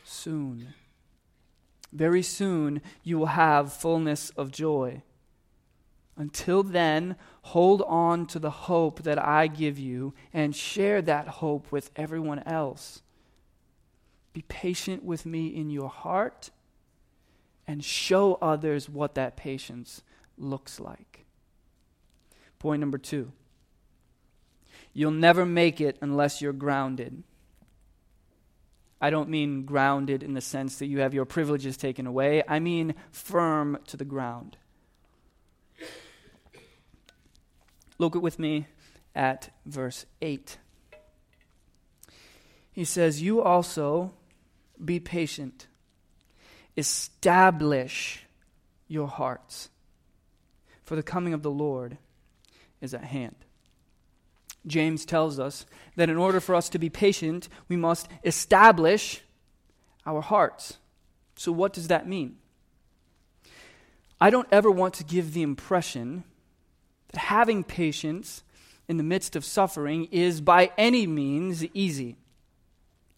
[0.04, 0.74] soon.
[1.92, 5.02] Very soon you will have fullness of joy.
[6.20, 11.72] Until then, hold on to the hope that I give you and share that hope
[11.72, 13.00] with everyone else.
[14.34, 16.50] Be patient with me in your heart
[17.66, 20.02] and show others what that patience
[20.36, 21.24] looks like.
[22.58, 23.32] Point number two
[24.92, 27.22] you'll never make it unless you're grounded.
[29.00, 32.58] I don't mean grounded in the sense that you have your privileges taken away, I
[32.58, 34.58] mean firm to the ground.
[38.00, 38.66] Look with me
[39.14, 40.56] at verse 8.
[42.72, 44.14] He says, You also
[44.82, 45.66] be patient,
[46.78, 48.24] establish
[48.88, 49.68] your hearts,
[50.82, 51.98] for the coming of the Lord
[52.80, 53.36] is at hand.
[54.66, 59.20] James tells us that in order for us to be patient, we must establish
[60.06, 60.78] our hearts.
[61.36, 62.36] So, what does that mean?
[64.18, 66.24] I don't ever want to give the impression
[67.12, 68.42] that having patience
[68.88, 72.16] in the midst of suffering is by any means easy.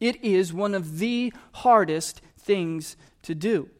[0.00, 3.70] It is one of the hardest things to do.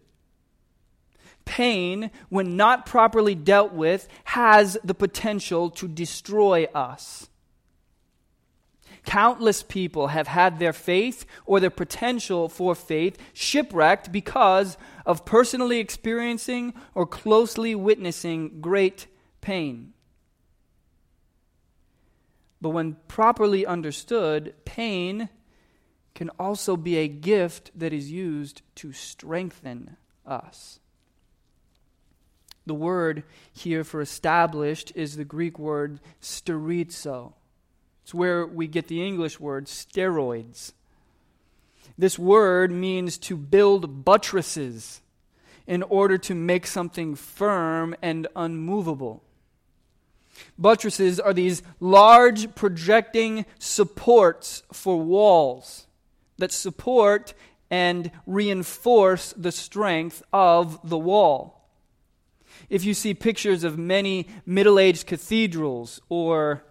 [1.45, 7.29] Pain, when not properly dealt with, has the potential to destroy us.
[9.05, 15.79] Countless people have had their faith or their potential for faith shipwrecked because of personally
[15.79, 19.09] experiencing or closely witnessing great
[19.41, 19.93] pain.
[22.63, 25.29] But when properly understood, pain
[26.15, 30.79] can also be a gift that is used to strengthen us.
[32.65, 37.33] The word here for established is the Greek word sterizo.
[38.05, 40.73] It's where we get the English word steroids.
[41.99, 45.01] This word means to build buttresses
[45.67, 49.25] in order to make something firm and unmovable.
[50.59, 55.87] Buttresses are these large projecting supports for walls
[56.39, 57.35] that support
[57.71, 61.71] and reinforce the strength of the wall.
[62.69, 66.65] If you see pictures of many Middle aged cathedrals or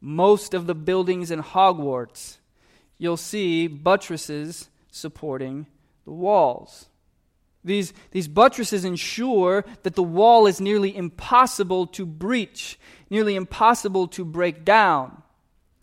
[0.00, 2.38] most of the buildings in Hogwarts,
[2.98, 5.66] you'll see buttresses supporting
[6.04, 6.88] the walls.
[7.64, 12.78] These, these buttresses ensure that the wall is nearly impossible to breach,
[13.10, 15.22] nearly impossible to break down.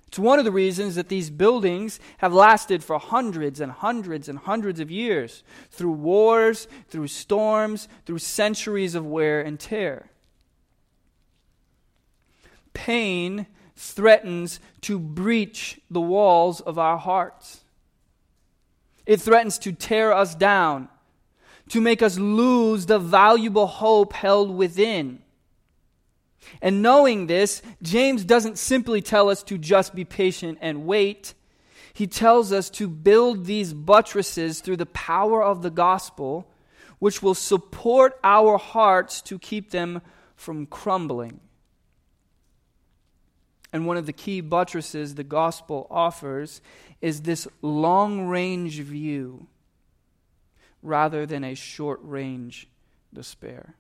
[0.08, 4.40] It's one of the reasons that these buildings have lasted for hundreds and hundreds and
[4.40, 10.10] hundreds of years through wars, through storms, through centuries of wear and tear.
[12.74, 17.66] Pain threatens to breach the walls of our hearts.
[19.06, 20.88] It threatens to tear us down,
[21.70, 25.22] to make us lose the valuable hope held within.
[26.62, 31.34] And knowing this, James doesn't simply tell us to just be patient and wait.
[31.94, 36.52] He tells us to build these buttresses through the power of the gospel,
[37.00, 40.02] which will support our hearts to keep them
[40.36, 41.40] from crumbling.
[43.72, 46.62] And one of the key buttresses the gospel offers
[47.02, 49.48] is this long range view
[50.82, 52.70] rather than a short range
[53.14, 53.76] despair.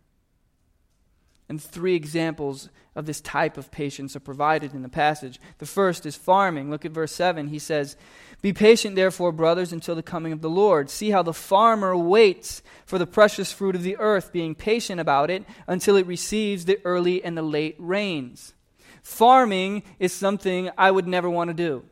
[1.47, 5.39] And three examples of this type of patience are provided in the passage.
[5.59, 6.71] The first is farming.
[6.71, 7.49] Look at verse 7.
[7.49, 7.97] He says,
[8.41, 10.89] Be patient, therefore, brothers, until the coming of the Lord.
[10.89, 15.29] See how the farmer waits for the precious fruit of the earth, being patient about
[15.29, 18.55] it until it receives the early and the late rains.
[19.03, 21.83] Farming is something I would never want to do.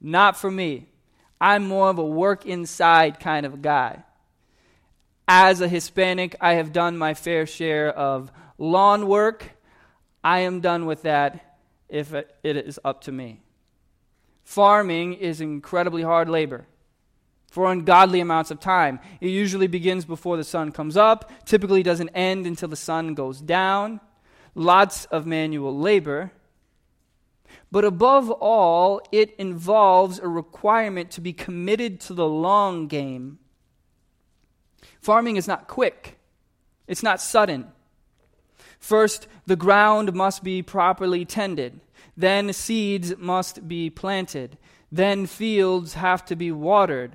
[0.00, 0.88] Not for me.
[1.40, 4.04] I'm more of a work inside kind of guy.
[5.30, 9.58] As a Hispanic, I have done my fair share of lawn work.
[10.24, 11.58] I am done with that
[11.90, 13.42] if it is up to me.
[14.42, 16.66] Farming is incredibly hard labor
[17.50, 19.00] for ungodly amounts of time.
[19.20, 23.42] It usually begins before the sun comes up, typically doesn't end until the sun goes
[23.42, 24.00] down.
[24.54, 26.32] Lots of manual labor.
[27.70, 33.40] But above all, it involves a requirement to be committed to the long game
[35.00, 36.18] Farming is not quick,
[36.86, 37.68] it's not sudden.
[38.78, 41.80] First, the ground must be properly tended.
[42.16, 44.56] Then, seeds must be planted.
[44.90, 47.12] Then, fields have to be watered.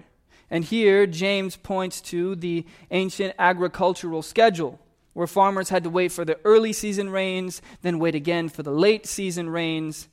[0.50, 4.80] And here, James points to the ancient agricultural schedule,
[5.14, 8.72] where farmers had to wait for the early season rains, then wait again for the
[8.72, 10.08] late season rains,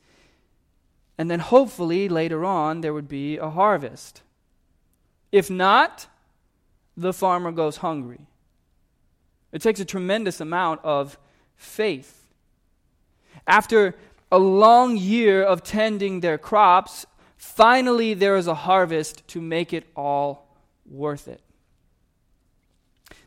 [1.19, 4.23] and then hopefully later on there would be a harvest.
[5.31, 6.07] If not,
[7.01, 8.27] the farmer goes hungry.
[9.53, 11.19] It takes a tremendous amount of
[11.57, 12.29] faith.
[13.47, 13.97] After
[14.31, 19.87] a long year of tending their crops, finally there is a harvest to make it
[19.97, 20.55] all
[20.89, 21.41] worth it.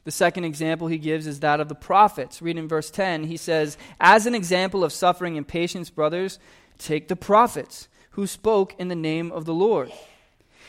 [0.05, 2.41] The second example he gives is that of the prophets.
[2.41, 6.39] Read in verse 10, he says, As an example of suffering and patience, brothers,
[6.77, 9.91] take the prophets who spoke in the name of the Lord.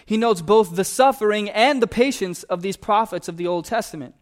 [0.07, 4.15] He notes both the suffering and the patience of these prophets of the Old Testament.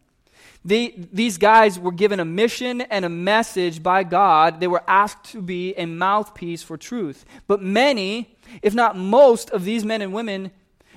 [0.64, 4.60] They, these guys were given a mission and a message by God.
[4.60, 7.24] They were asked to be a mouthpiece for truth.
[7.48, 10.52] But many, if not most, of these men and women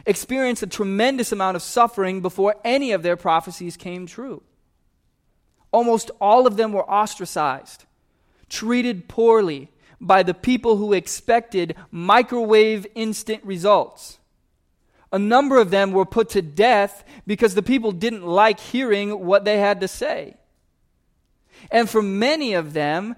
[0.05, 4.43] experienced a tremendous amount of suffering before any of their prophecies came true.
[5.71, 7.85] Almost all of them were ostracized,
[8.49, 14.19] treated poorly by the people who expected microwave instant results
[15.15, 19.45] a number of them were put to death because the people didn't like hearing what
[19.45, 20.35] they had to say.
[21.71, 23.15] And for many of them,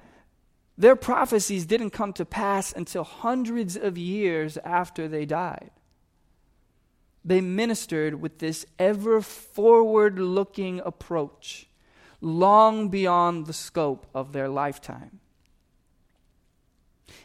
[0.77, 5.71] their prophecies didn't come to pass until hundreds of years after they died.
[7.25, 11.65] They ministered with this ever forward looking approach,
[12.21, 15.19] long beyond the scope of their lifetime.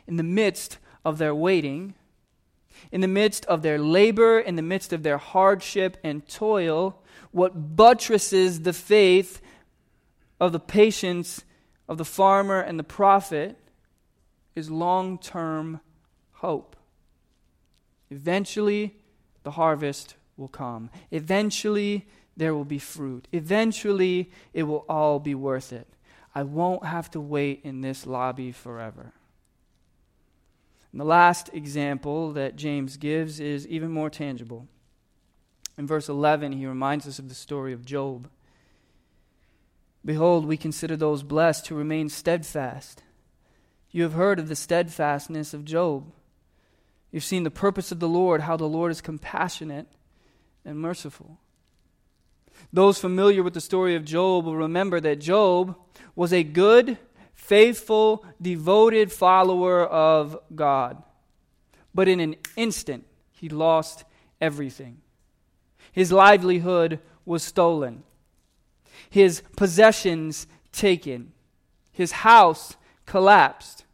[0.06, 1.92] In the midst of their waiting,
[2.90, 7.76] in the midst of their labor, in the midst of their hardship and toil, what
[7.76, 9.40] buttresses the faith
[10.40, 11.44] of the patience
[11.88, 13.56] of the farmer and the prophet
[14.54, 15.80] is long term
[16.32, 16.76] hope.
[18.10, 18.96] Eventually,
[19.42, 20.90] the harvest will come.
[21.10, 22.06] Eventually,
[22.36, 23.28] there will be fruit.
[23.32, 25.86] Eventually, it will all be worth it.
[26.34, 29.12] I won't have to wait in this lobby forever.
[30.92, 34.68] And the last example that James gives is even more tangible.
[35.78, 38.28] In verse 11, he reminds us of the story of Job.
[40.04, 43.02] Behold, we consider those blessed who remain steadfast.
[43.90, 46.12] You have heard of the steadfastness of Job.
[47.10, 49.86] You've seen the purpose of the Lord, how the Lord is compassionate
[50.64, 51.38] and merciful.
[52.72, 55.76] Those familiar with the story of Job will remember that Job
[56.14, 56.98] was a good,
[57.42, 61.02] faithful, devoted follower of God.
[61.92, 64.04] But in an instant, he lost
[64.40, 64.98] everything.
[65.90, 68.04] His livelihood was stolen,
[69.10, 71.32] his possessions taken,
[71.90, 72.76] his house
[73.06, 73.84] collapsed,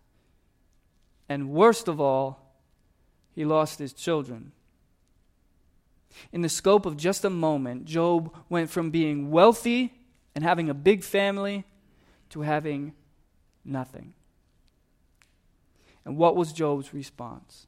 [1.26, 2.54] and worst of all,
[3.34, 4.52] he lost his children.
[6.32, 9.94] In the scope of just a moment, Job went from being wealthy
[10.34, 11.64] and having a big family
[12.30, 12.92] to having
[13.68, 14.14] nothing.
[16.04, 17.66] And what was Job's response?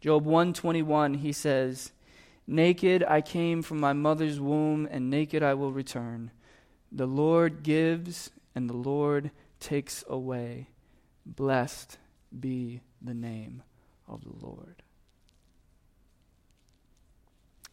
[0.00, 1.92] Job 121 he says,
[2.46, 6.30] "Naked I came from my mother's womb and naked I will return.
[6.90, 10.68] The Lord gives and the Lord takes away.
[11.24, 11.98] Blessed
[12.38, 13.62] be the name
[14.06, 14.82] of the Lord."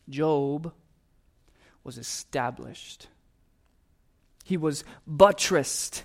[0.09, 0.73] Job
[1.83, 3.07] was established.
[4.43, 6.03] He was buttressed.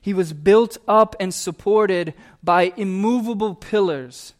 [0.00, 4.34] He was built up and supported by immovable pillars.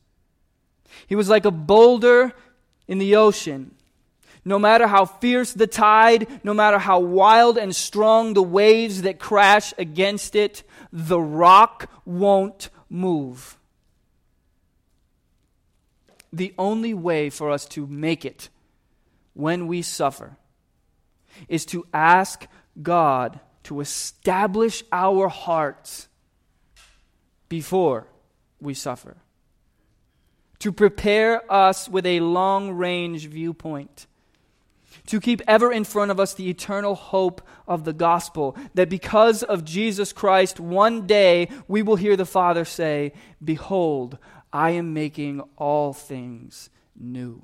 [1.06, 2.32] He was like a boulder
[2.88, 3.74] in the ocean.
[4.44, 9.20] No matter how fierce the tide, no matter how wild and strong the waves that
[9.20, 13.56] crash against it, the rock won't move.
[16.32, 18.48] The only way for us to make it
[19.34, 20.36] when we suffer
[21.48, 22.46] is to ask
[22.80, 26.08] God to establish our hearts
[27.48, 28.06] before
[28.60, 29.16] we suffer,
[30.58, 34.06] to prepare us with a long range viewpoint,
[35.06, 39.42] to keep ever in front of us the eternal hope of the gospel, that because
[39.42, 44.18] of Jesus Christ, one day we will hear the Father say, Behold,
[44.52, 47.42] I am making all things new.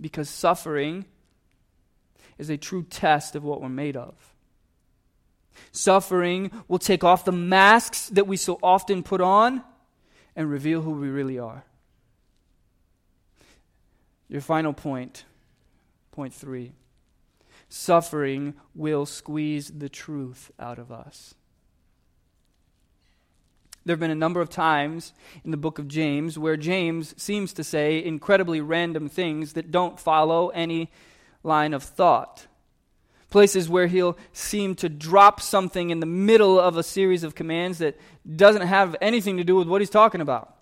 [0.00, 1.04] Because suffering
[2.38, 4.14] is a true test of what we're made of.
[5.72, 9.62] Suffering will take off the masks that we so often put on
[10.36, 11.64] and reveal who we really are.
[14.28, 15.24] Your final point,
[16.12, 16.72] point three
[17.70, 21.34] suffering will squeeze the truth out of us.
[23.84, 25.12] There have been a number of times
[25.44, 29.98] in the book of James where James seems to say incredibly random things that don't
[29.98, 30.90] follow any
[31.48, 32.46] line of thought.
[33.30, 37.78] Places where he'll seem to drop something in the middle of a series of commands
[37.78, 37.98] that
[38.36, 40.57] doesn't have anything to do with what he's talking about.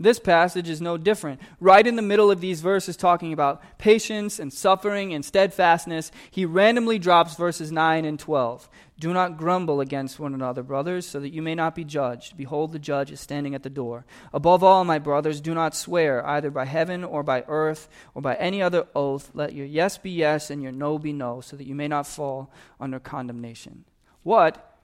[0.00, 1.42] This passage is no different.
[1.60, 6.46] Right in the middle of these verses, talking about patience and suffering and steadfastness, he
[6.46, 8.70] randomly drops verses 9 and 12.
[8.98, 12.38] Do not grumble against one another, brothers, so that you may not be judged.
[12.38, 14.06] Behold, the judge is standing at the door.
[14.32, 18.36] Above all, my brothers, do not swear, either by heaven or by earth or by
[18.36, 19.30] any other oath.
[19.34, 22.06] Let your yes be yes and your no be no, so that you may not
[22.06, 23.84] fall under condemnation.
[24.22, 24.78] What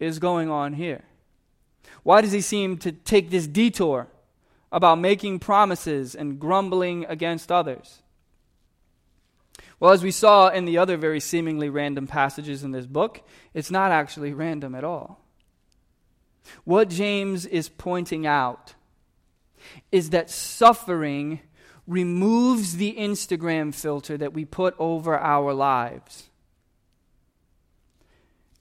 [0.00, 1.04] is going on here?
[2.04, 4.08] Why does he seem to take this detour?
[4.72, 8.02] About making promises and grumbling against others?
[9.78, 13.70] Well, as we saw in the other very seemingly random passages in this book, it's
[13.70, 15.20] not actually random at all.
[16.64, 18.74] What James is pointing out
[19.92, 21.40] is that suffering
[21.86, 26.30] removes the Instagram filter that we put over our lives.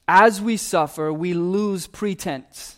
[0.07, 2.74] As we suffer, we lose pretense.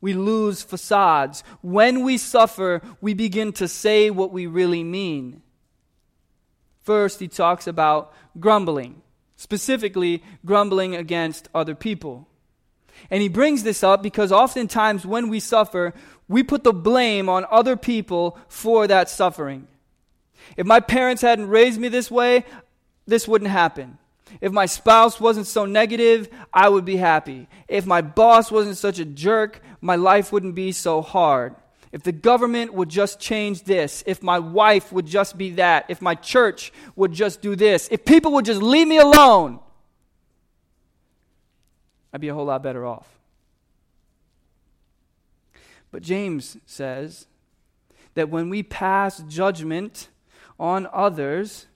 [0.00, 1.42] We lose facades.
[1.60, 5.42] When we suffer, we begin to say what we really mean.
[6.82, 9.02] First, he talks about grumbling,
[9.36, 12.28] specifically grumbling against other people.
[13.10, 15.94] And he brings this up because oftentimes when we suffer,
[16.28, 19.66] we put the blame on other people for that suffering.
[20.56, 22.44] If my parents hadn't raised me this way,
[23.06, 23.98] this wouldn't happen.
[24.40, 27.48] If my spouse wasn't so negative, I would be happy.
[27.66, 31.54] If my boss wasn't such a jerk, my life wouldn't be so hard.
[31.90, 36.02] If the government would just change this, if my wife would just be that, if
[36.02, 39.60] my church would just do this, if people would just leave me alone,
[42.12, 43.08] I'd be a whole lot better off.
[45.90, 47.26] But James says
[48.14, 50.08] that when we pass judgment
[50.60, 51.66] on others,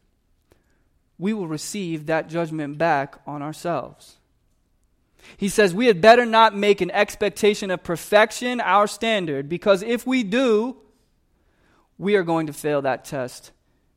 [1.22, 4.16] we will receive that judgment back on ourselves.
[5.36, 10.04] He says we had better not make an expectation of perfection our standard, because if
[10.04, 10.76] we do,
[11.96, 13.52] we are going to fail that test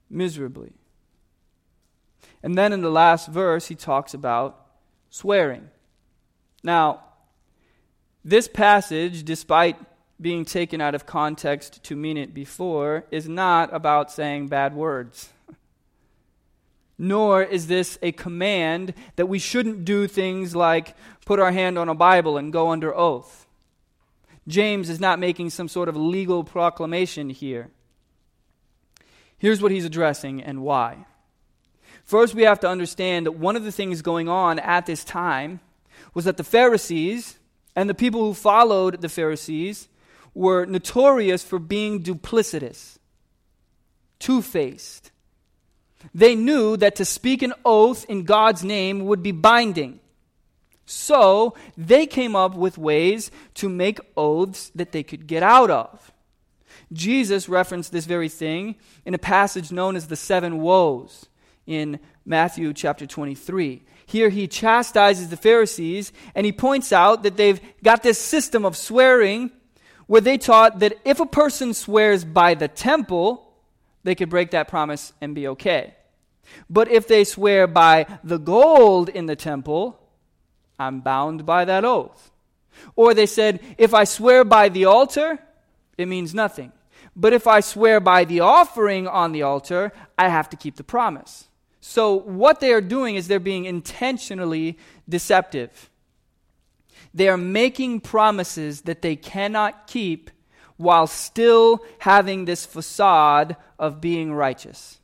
[0.08, 0.74] miserably.
[2.44, 4.64] And then in the last verse, he talks about
[5.10, 5.72] swearing.
[6.64, 7.06] Now,
[8.24, 9.78] this passage, despite
[10.22, 15.30] being taken out of context to mean it before, is not about saying bad words.
[16.98, 21.90] Nor is this a command that we shouldn't do things like put our hand on
[21.90, 23.48] a Bible and go under oath.
[24.48, 27.70] James is not making some sort of legal proclamation here.
[29.38, 31.06] Here's what he's addressing and why.
[32.04, 35.60] First, we have to understand that one of the things going on at this time
[36.14, 37.38] was that the Pharisees
[37.76, 39.90] and the people who followed the Pharisees
[40.34, 43.00] were notorious for being duplicitous,
[44.20, 45.12] two faced.
[46.14, 50.00] They knew that to speak an oath in God's name would be binding.
[50.86, 56.12] So they came up with ways to make oaths that they could get out of.
[56.94, 58.76] Jesus referenced this very thing
[59.06, 61.26] in a passage known as the seven woes
[61.66, 63.84] in Matthew chapter 23.
[64.06, 68.78] Here he chastises the Pharisees and he points out that they've got this system of
[68.78, 69.52] swearing
[70.08, 73.45] where they taught that if a person swears by the temple,
[74.06, 75.96] they could break that promise and be okay.
[76.70, 80.00] But if they swear by the gold in the temple,
[80.78, 82.32] I'm bound by that oath.
[82.96, 85.40] Or they said, if I swear by the altar,
[85.98, 86.72] it means nothing.
[87.16, 90.84] But if I swear by the offering on the altar, I have to keep the
[90.84, 91.48] promise.
[91.82, 94.78] So, what they are doing is they're being intentionally
[95.10, 95.90] deceptive.
[97.14, 100.30] They are making promises that they cannot keep
[100.78, 105.00] while still having this facade of being righteous.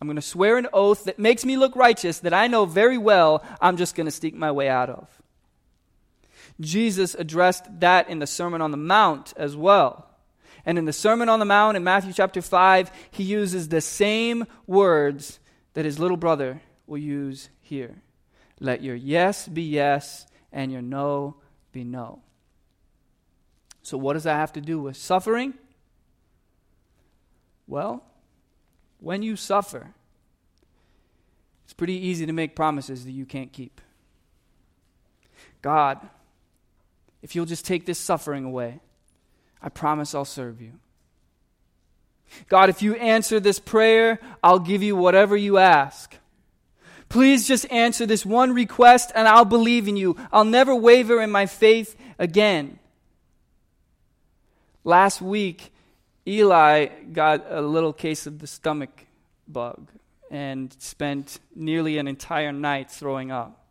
[0.00, 2.98] I'm going to swear an oath that makes me look righteous that I know very
[2.98, 5.08] well I'm just going to sneak my way out of.
[6.60, 10.06] Jesus addressed that in the Sermon on the Mount as well.
[10.64, 14.46] And in the Sermon on the Mount in Matthew chapter 5, he uses the same
[14.66, 15.38] words
[15.74, 18.02] that his little brother will use here.
[18.60, 21.36] Let your yes be yes and your no
[21.72, 22.22] be no.
[23.86, 25.54] So, what does that have to do with suffering?
[27.68, 28.02] Well,
[28.98, 29.92] when you suffer,
[31.64, 33.80] it's pretty easy to make promises that you can't keep.
[35.62, 36.00] God,
[37.22, 38.80] if you'll just take this suffering away,
[39.62, 40.72] I promise I'll serve you.
[42.48, 46.12] God, if you answer this prayer, I'll give you whatever you ask.
[47.08, 50.16] Please just answer this one request and I'll believe in you.
[50.32, 52.80] I'll never waver in my faith again.
[54.86, 55.72] Last week,
[56.28, 59.06] Eli got a little case of the stomach
[59.48, 59.90] bug
[60.30, 63.66] and spent nearly an entire night throwing up.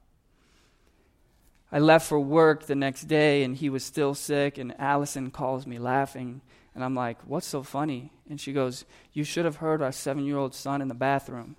[1.72, 5.66] I left for work the next day and he was still sick, and Allison calls
[5.66, 6.41] me laughing.
[6.74, 8.11] And I'm like, What's so funny?
[8.30, 11.55] And she goes, You should have heard our seven year old son in the bathroom.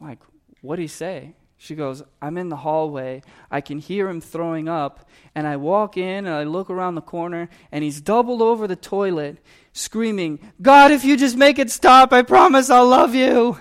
[0.00, 0.20] I'm like,
[0.60, 1.34] What'd he say?
[1.62, 3.22] She goes, I'm in the hallway.
[3.48, 5.08] I can hear him throwing up.
[5.32, 8.74] And I walk in and I look around the corner and he's doubled over the
[8.74, 9.38] toilet,
[9.72, 13.60] screaming, God, if you just make it stop, I promise I'll love you.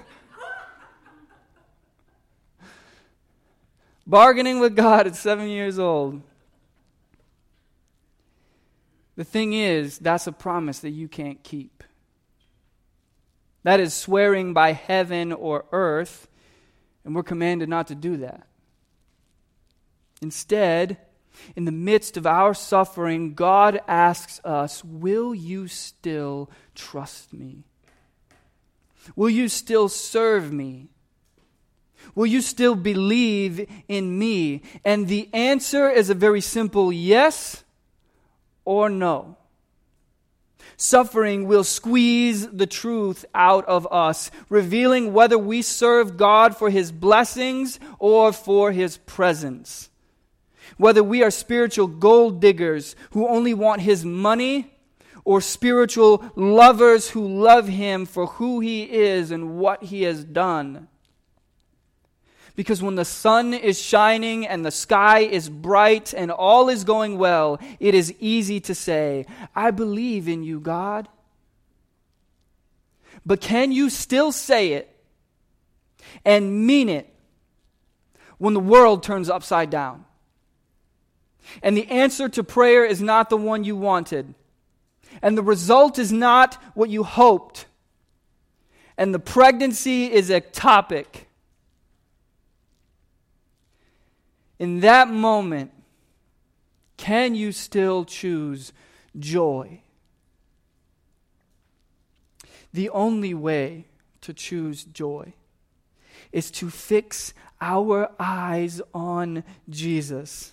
[4.07, 6.23] Bargaining with God at seven years old.
[9.15, 11.83] The thing is, that's a promise that you can't keep.
[13.61, 16.27] That is swearing by heaven or earth
[17.03, 18.47] and we're commanded not to do that.
[20.21, 20.97] Instead,
[21.55, 27.63] in the midst of our suffering, God asks us, Will you still trust me?
[29.15, 30.89] Will you still serve me?
[32.15, 34.61] Will you still believe in me?
[34.83, 37.63] And the answer is a very simple yes
[38.65, 39.37] or no.
[40.81, 46.91] Suffering will squeeze the truth out of us, revealing whether we serve God for His
[46.91, 49.91] blessings or for His presence.
[50.77, 54.73] Whether we are spiritual gold diggers who only want His money
[55.23, 60.87] or spiritual lovers who love Him for who He is and what He has done.
[62.55, 67.17] Because when the sun is shining and the sky is bright and all is going
[67.17, 69.25] well, it is easy to say,
[69.55, 71.07] I believe in you, God.
[73.25, 74.93] But can you still say it
[76.25, 77.13] and mean it
[78.37, 80.05] when the world turns upside down?
[81.63, 84.33] And the answer to prayer is not the one you wanted.
[85.21, 87.65] And the result is not what you hoped.
[88.97, 91.25] And the pregnancy is ectopic
[94.61, 95.71] in that moment,
[96.95, 98.71] can you still choose
[99.17, 99.81] joy?
[102.71, 103.85] The only way
[104.21, 105.33] to choose joy
[106.31, 110.51] is to fix our eyes on Jesus.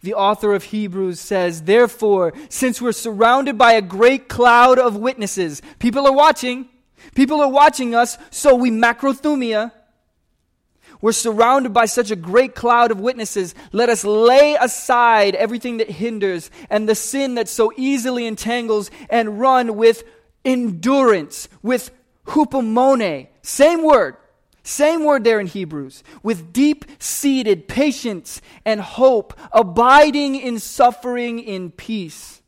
[0.00, 5.62] The author of Hebrews says, Therefore, since we're surrounded by a great cloud of witnesses,
[5.78, 6.68] people are watching,
[7.14, 9.70] people are watching us, so we macrothumia.
[11.02, 13.56] We're surrounded by such a great cloud of witnesses.
[13.72, 19.40] Let us lay aside everything that hinders and the sin that so easily entangles and
[19.40, 20.04] run with
[20.44, 21.90] endurance, with
[22.28, 23.26] hupomone.
[23.42, 24.16] Same word.
[24.62, 26.04] Same word there in Hebrews.
[26.22, 32.41] With deep seated patience and hope, abiding in suffering in peace.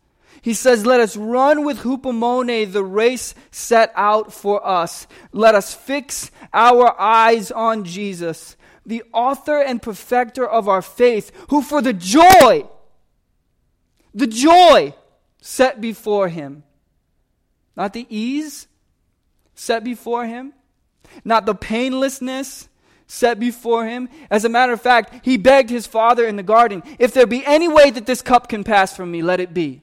[0.44, 5.06] He says, Let us run with hupomone the race set out for us.
[5.32, 11.62] Let us fix our eyes on Jesus, the author and perfecter of our faith, who
[11.62, 12.68] for the joy,
[14.12, 14.94] the joy
[15.40, 16.62] set before him,
[17.74, 18.66] not the ease
[19.54, 20.52] set before him,
[21.24, 22.68] not the painlessness
[23.06, 24.10] set before him.
[24.30, 27.46] As a matter of fact, he begged his father in the garden, If there be
[27.46, 29.80] any way that this cup can pass from me, let it be.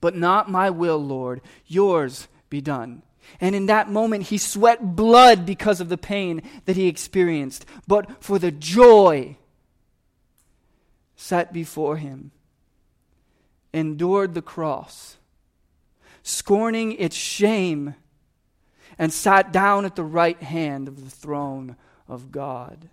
[0.00, 3.02] But not my will, Lord, yours be done.
[3.40, 7.64] And in that moment, he sweat blood because of the pain that he experienced.
[7.86, 9.36] But for the joy
[11.14, 12.32] set before him,
[13.72, 15.18] endured the cross,
[16.22, 17.94] scorning its shame
[18.98, 21.76] and sat down at the right hand of the throne
[22.08, 22.88] of God.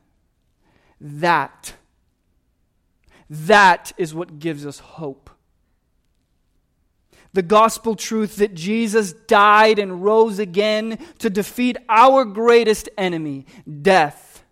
[1.01, 1.74] That,
[3.30, 5.30] that is what gives us hope.
[7.34, 13.45] The gospel truth that Jesus died and rose again to defeat our greatest enemy,
[13.82, 14.43] death.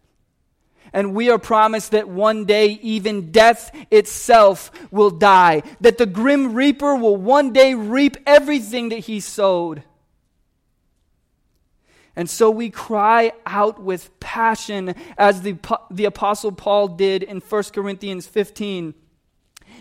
[0.93, 6.53] And we are promised that one day even death itself will die, that the grim
[6.53, 9.83] reaper will one day reap everything that he sowed.
[12.15, 15.57] And so we cry out with passion as the,
[15.91, 18.93] the Apostle Paul did in 1 Corinthians 15.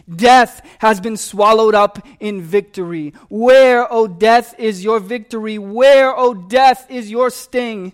[0.08, 3.12] Death has been swallowed up in victory.
[3.28, 5.58] Where, O death, is your victory?
[5.58, 7.92] Where, O death, is your sting?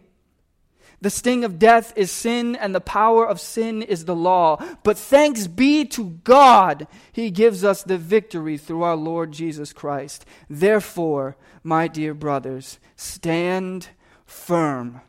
[1.02, 4.62] The sting of death is sin, and the power of sin is the law.
[4.82, 10.26] But thanks be to God, He gives us the victory through our Lord Jesus Christ.
[10.48, 13.88] Therefore, my dear brothers, stand
[14.26, 15.00] firm.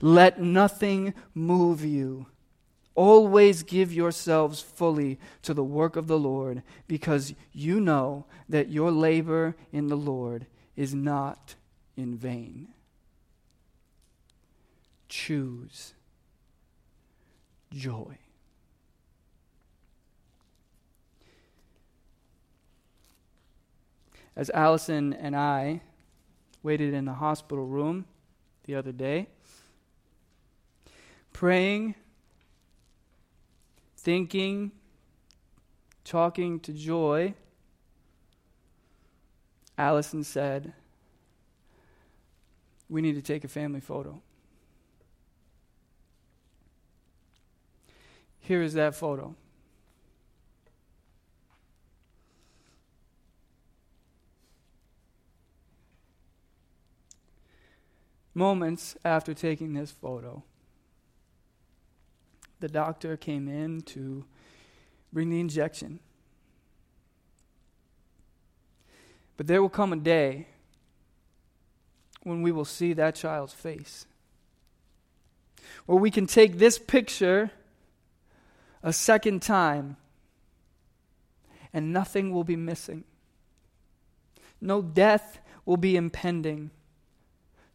[0.00, 2.26] Let nothing move you.
[2.94, 8.90] Always give yourselves fully to the work of the Lord, because you know that your
[8.90, 11.54] labor in the Lord is not
[11.96, 12.68] in vain.
[15.08, 15.94] Choose
[17.72, 18.18] joy.
[24.34, 25.82] As Allison and I
[26.62, 28.06] waited in the hospital room,
[28.64, 29.28] the other day,
[31.32, 31.94] praying,
[34.02, 34.72] thinking,
[36.04, 37.34] talking to Joy,
[39.78, 40.72] Allison said,
[42.88, 44.20] We need to take a family photo.
[48.40, 49.36] Here is that photo.
[58.34, 60.42] moments after taking this photo,
[62.62, 64.24] the doctor came in to
[65.12, 65.98] bring the injection.
[69.36, 70.46] But there will come a day
[72.22, 74.06] when we will see that child's face.
[75.86, 77.50] Where we can take this picture
[78.80, 79.96] a second time
[81.72, 83.02] and nothing will be missing.
[84.60, 86.70] No death will be impending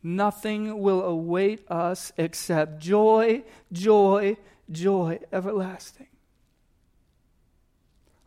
[0.08, 4.38] nothing will await us except joy, joy,
[4.72, 6.08] joy everlasting.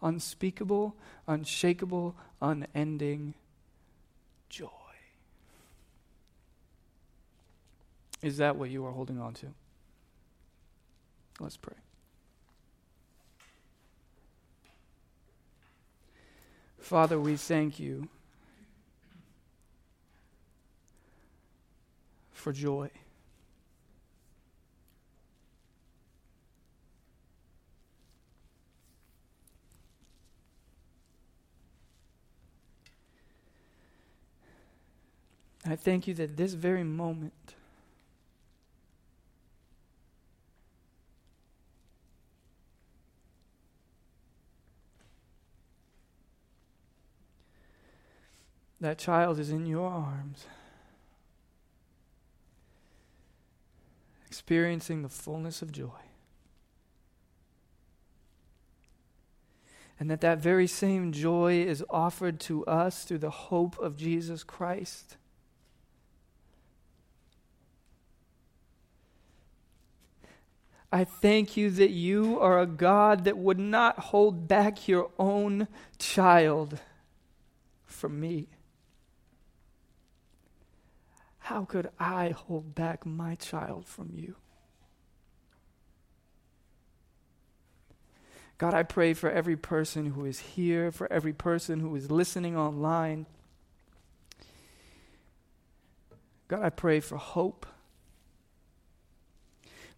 [0.03, 0.95] Unspeakable,
[1.26, 3.34] unshakable, unending
[4.49, 4.68] joy.
[8.22, 9.47] Is that what you are holding on to?
[11.38, 11.76] Let's pray.
[16.78, 18.09] Father, we thank you
[22.32, 22.91] for joy.
[35.66, 37.54] I thank you that this very moment
[48.80, 50.46] that child is in your arms,
[54.26, 55.90] experiencing the fullness of joy.
[59.98, 64.42] And that that very same joy is offered to us through the hope of Jesus
[64.42, 65.18] Christ.
[70.93, 75.68] I thank you that you are a God that would not hold back your own
[75.99, 76.80] child
[77.86, 78.49] from me.
[81.38, 84.36] How could I hold back my child from you?
[88.59, 92.57] God, I pray for every person who is here, for every person who is listening
[92.57, 93.26] online.
[96.47, 97.64] God, I pray for hope.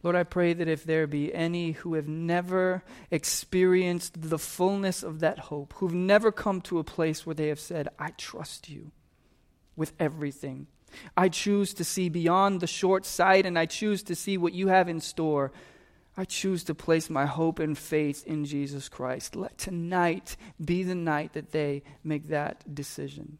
[0.03, 5.21] Lord, I pray that if there be any who have never experienced the fullness of
[5.21, 8.91] that hope, who've never come to a place where they have said, I trust you
[9.77, 10.67] with everything.
[11.17, 14.69] I choose to see beyond the short sight and I choose to see what you
[14.69, 15.53] have in store.
[16.17, 19.35] I choose to place my hope and faith in Jesus Christ.
[19.37, 23.39] Let tonight be the night that they make that decision.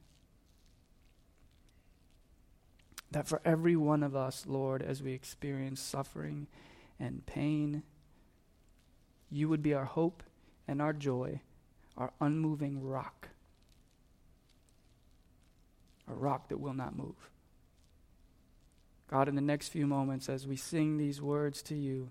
[3.13, 6.47] That for every one of us, Lord, as we experience suffering
[6.99, 7.83] and pain,
[9.31, 10.23] you would be our hope
[10.67, 11.43] and our joy,
[11.97, 13.29] our unmoving rock,
[16.09, 17.31] a rock that will not move.
[19.11, 22.11] God, in the next few moments, as we sing these words to you,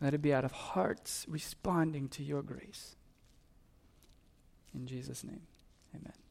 [0.00, 2.96] let it be out of hearts responding to your grace.
[4.74, 5.42] In Jesus' name,
[5.94, 6.27] amen.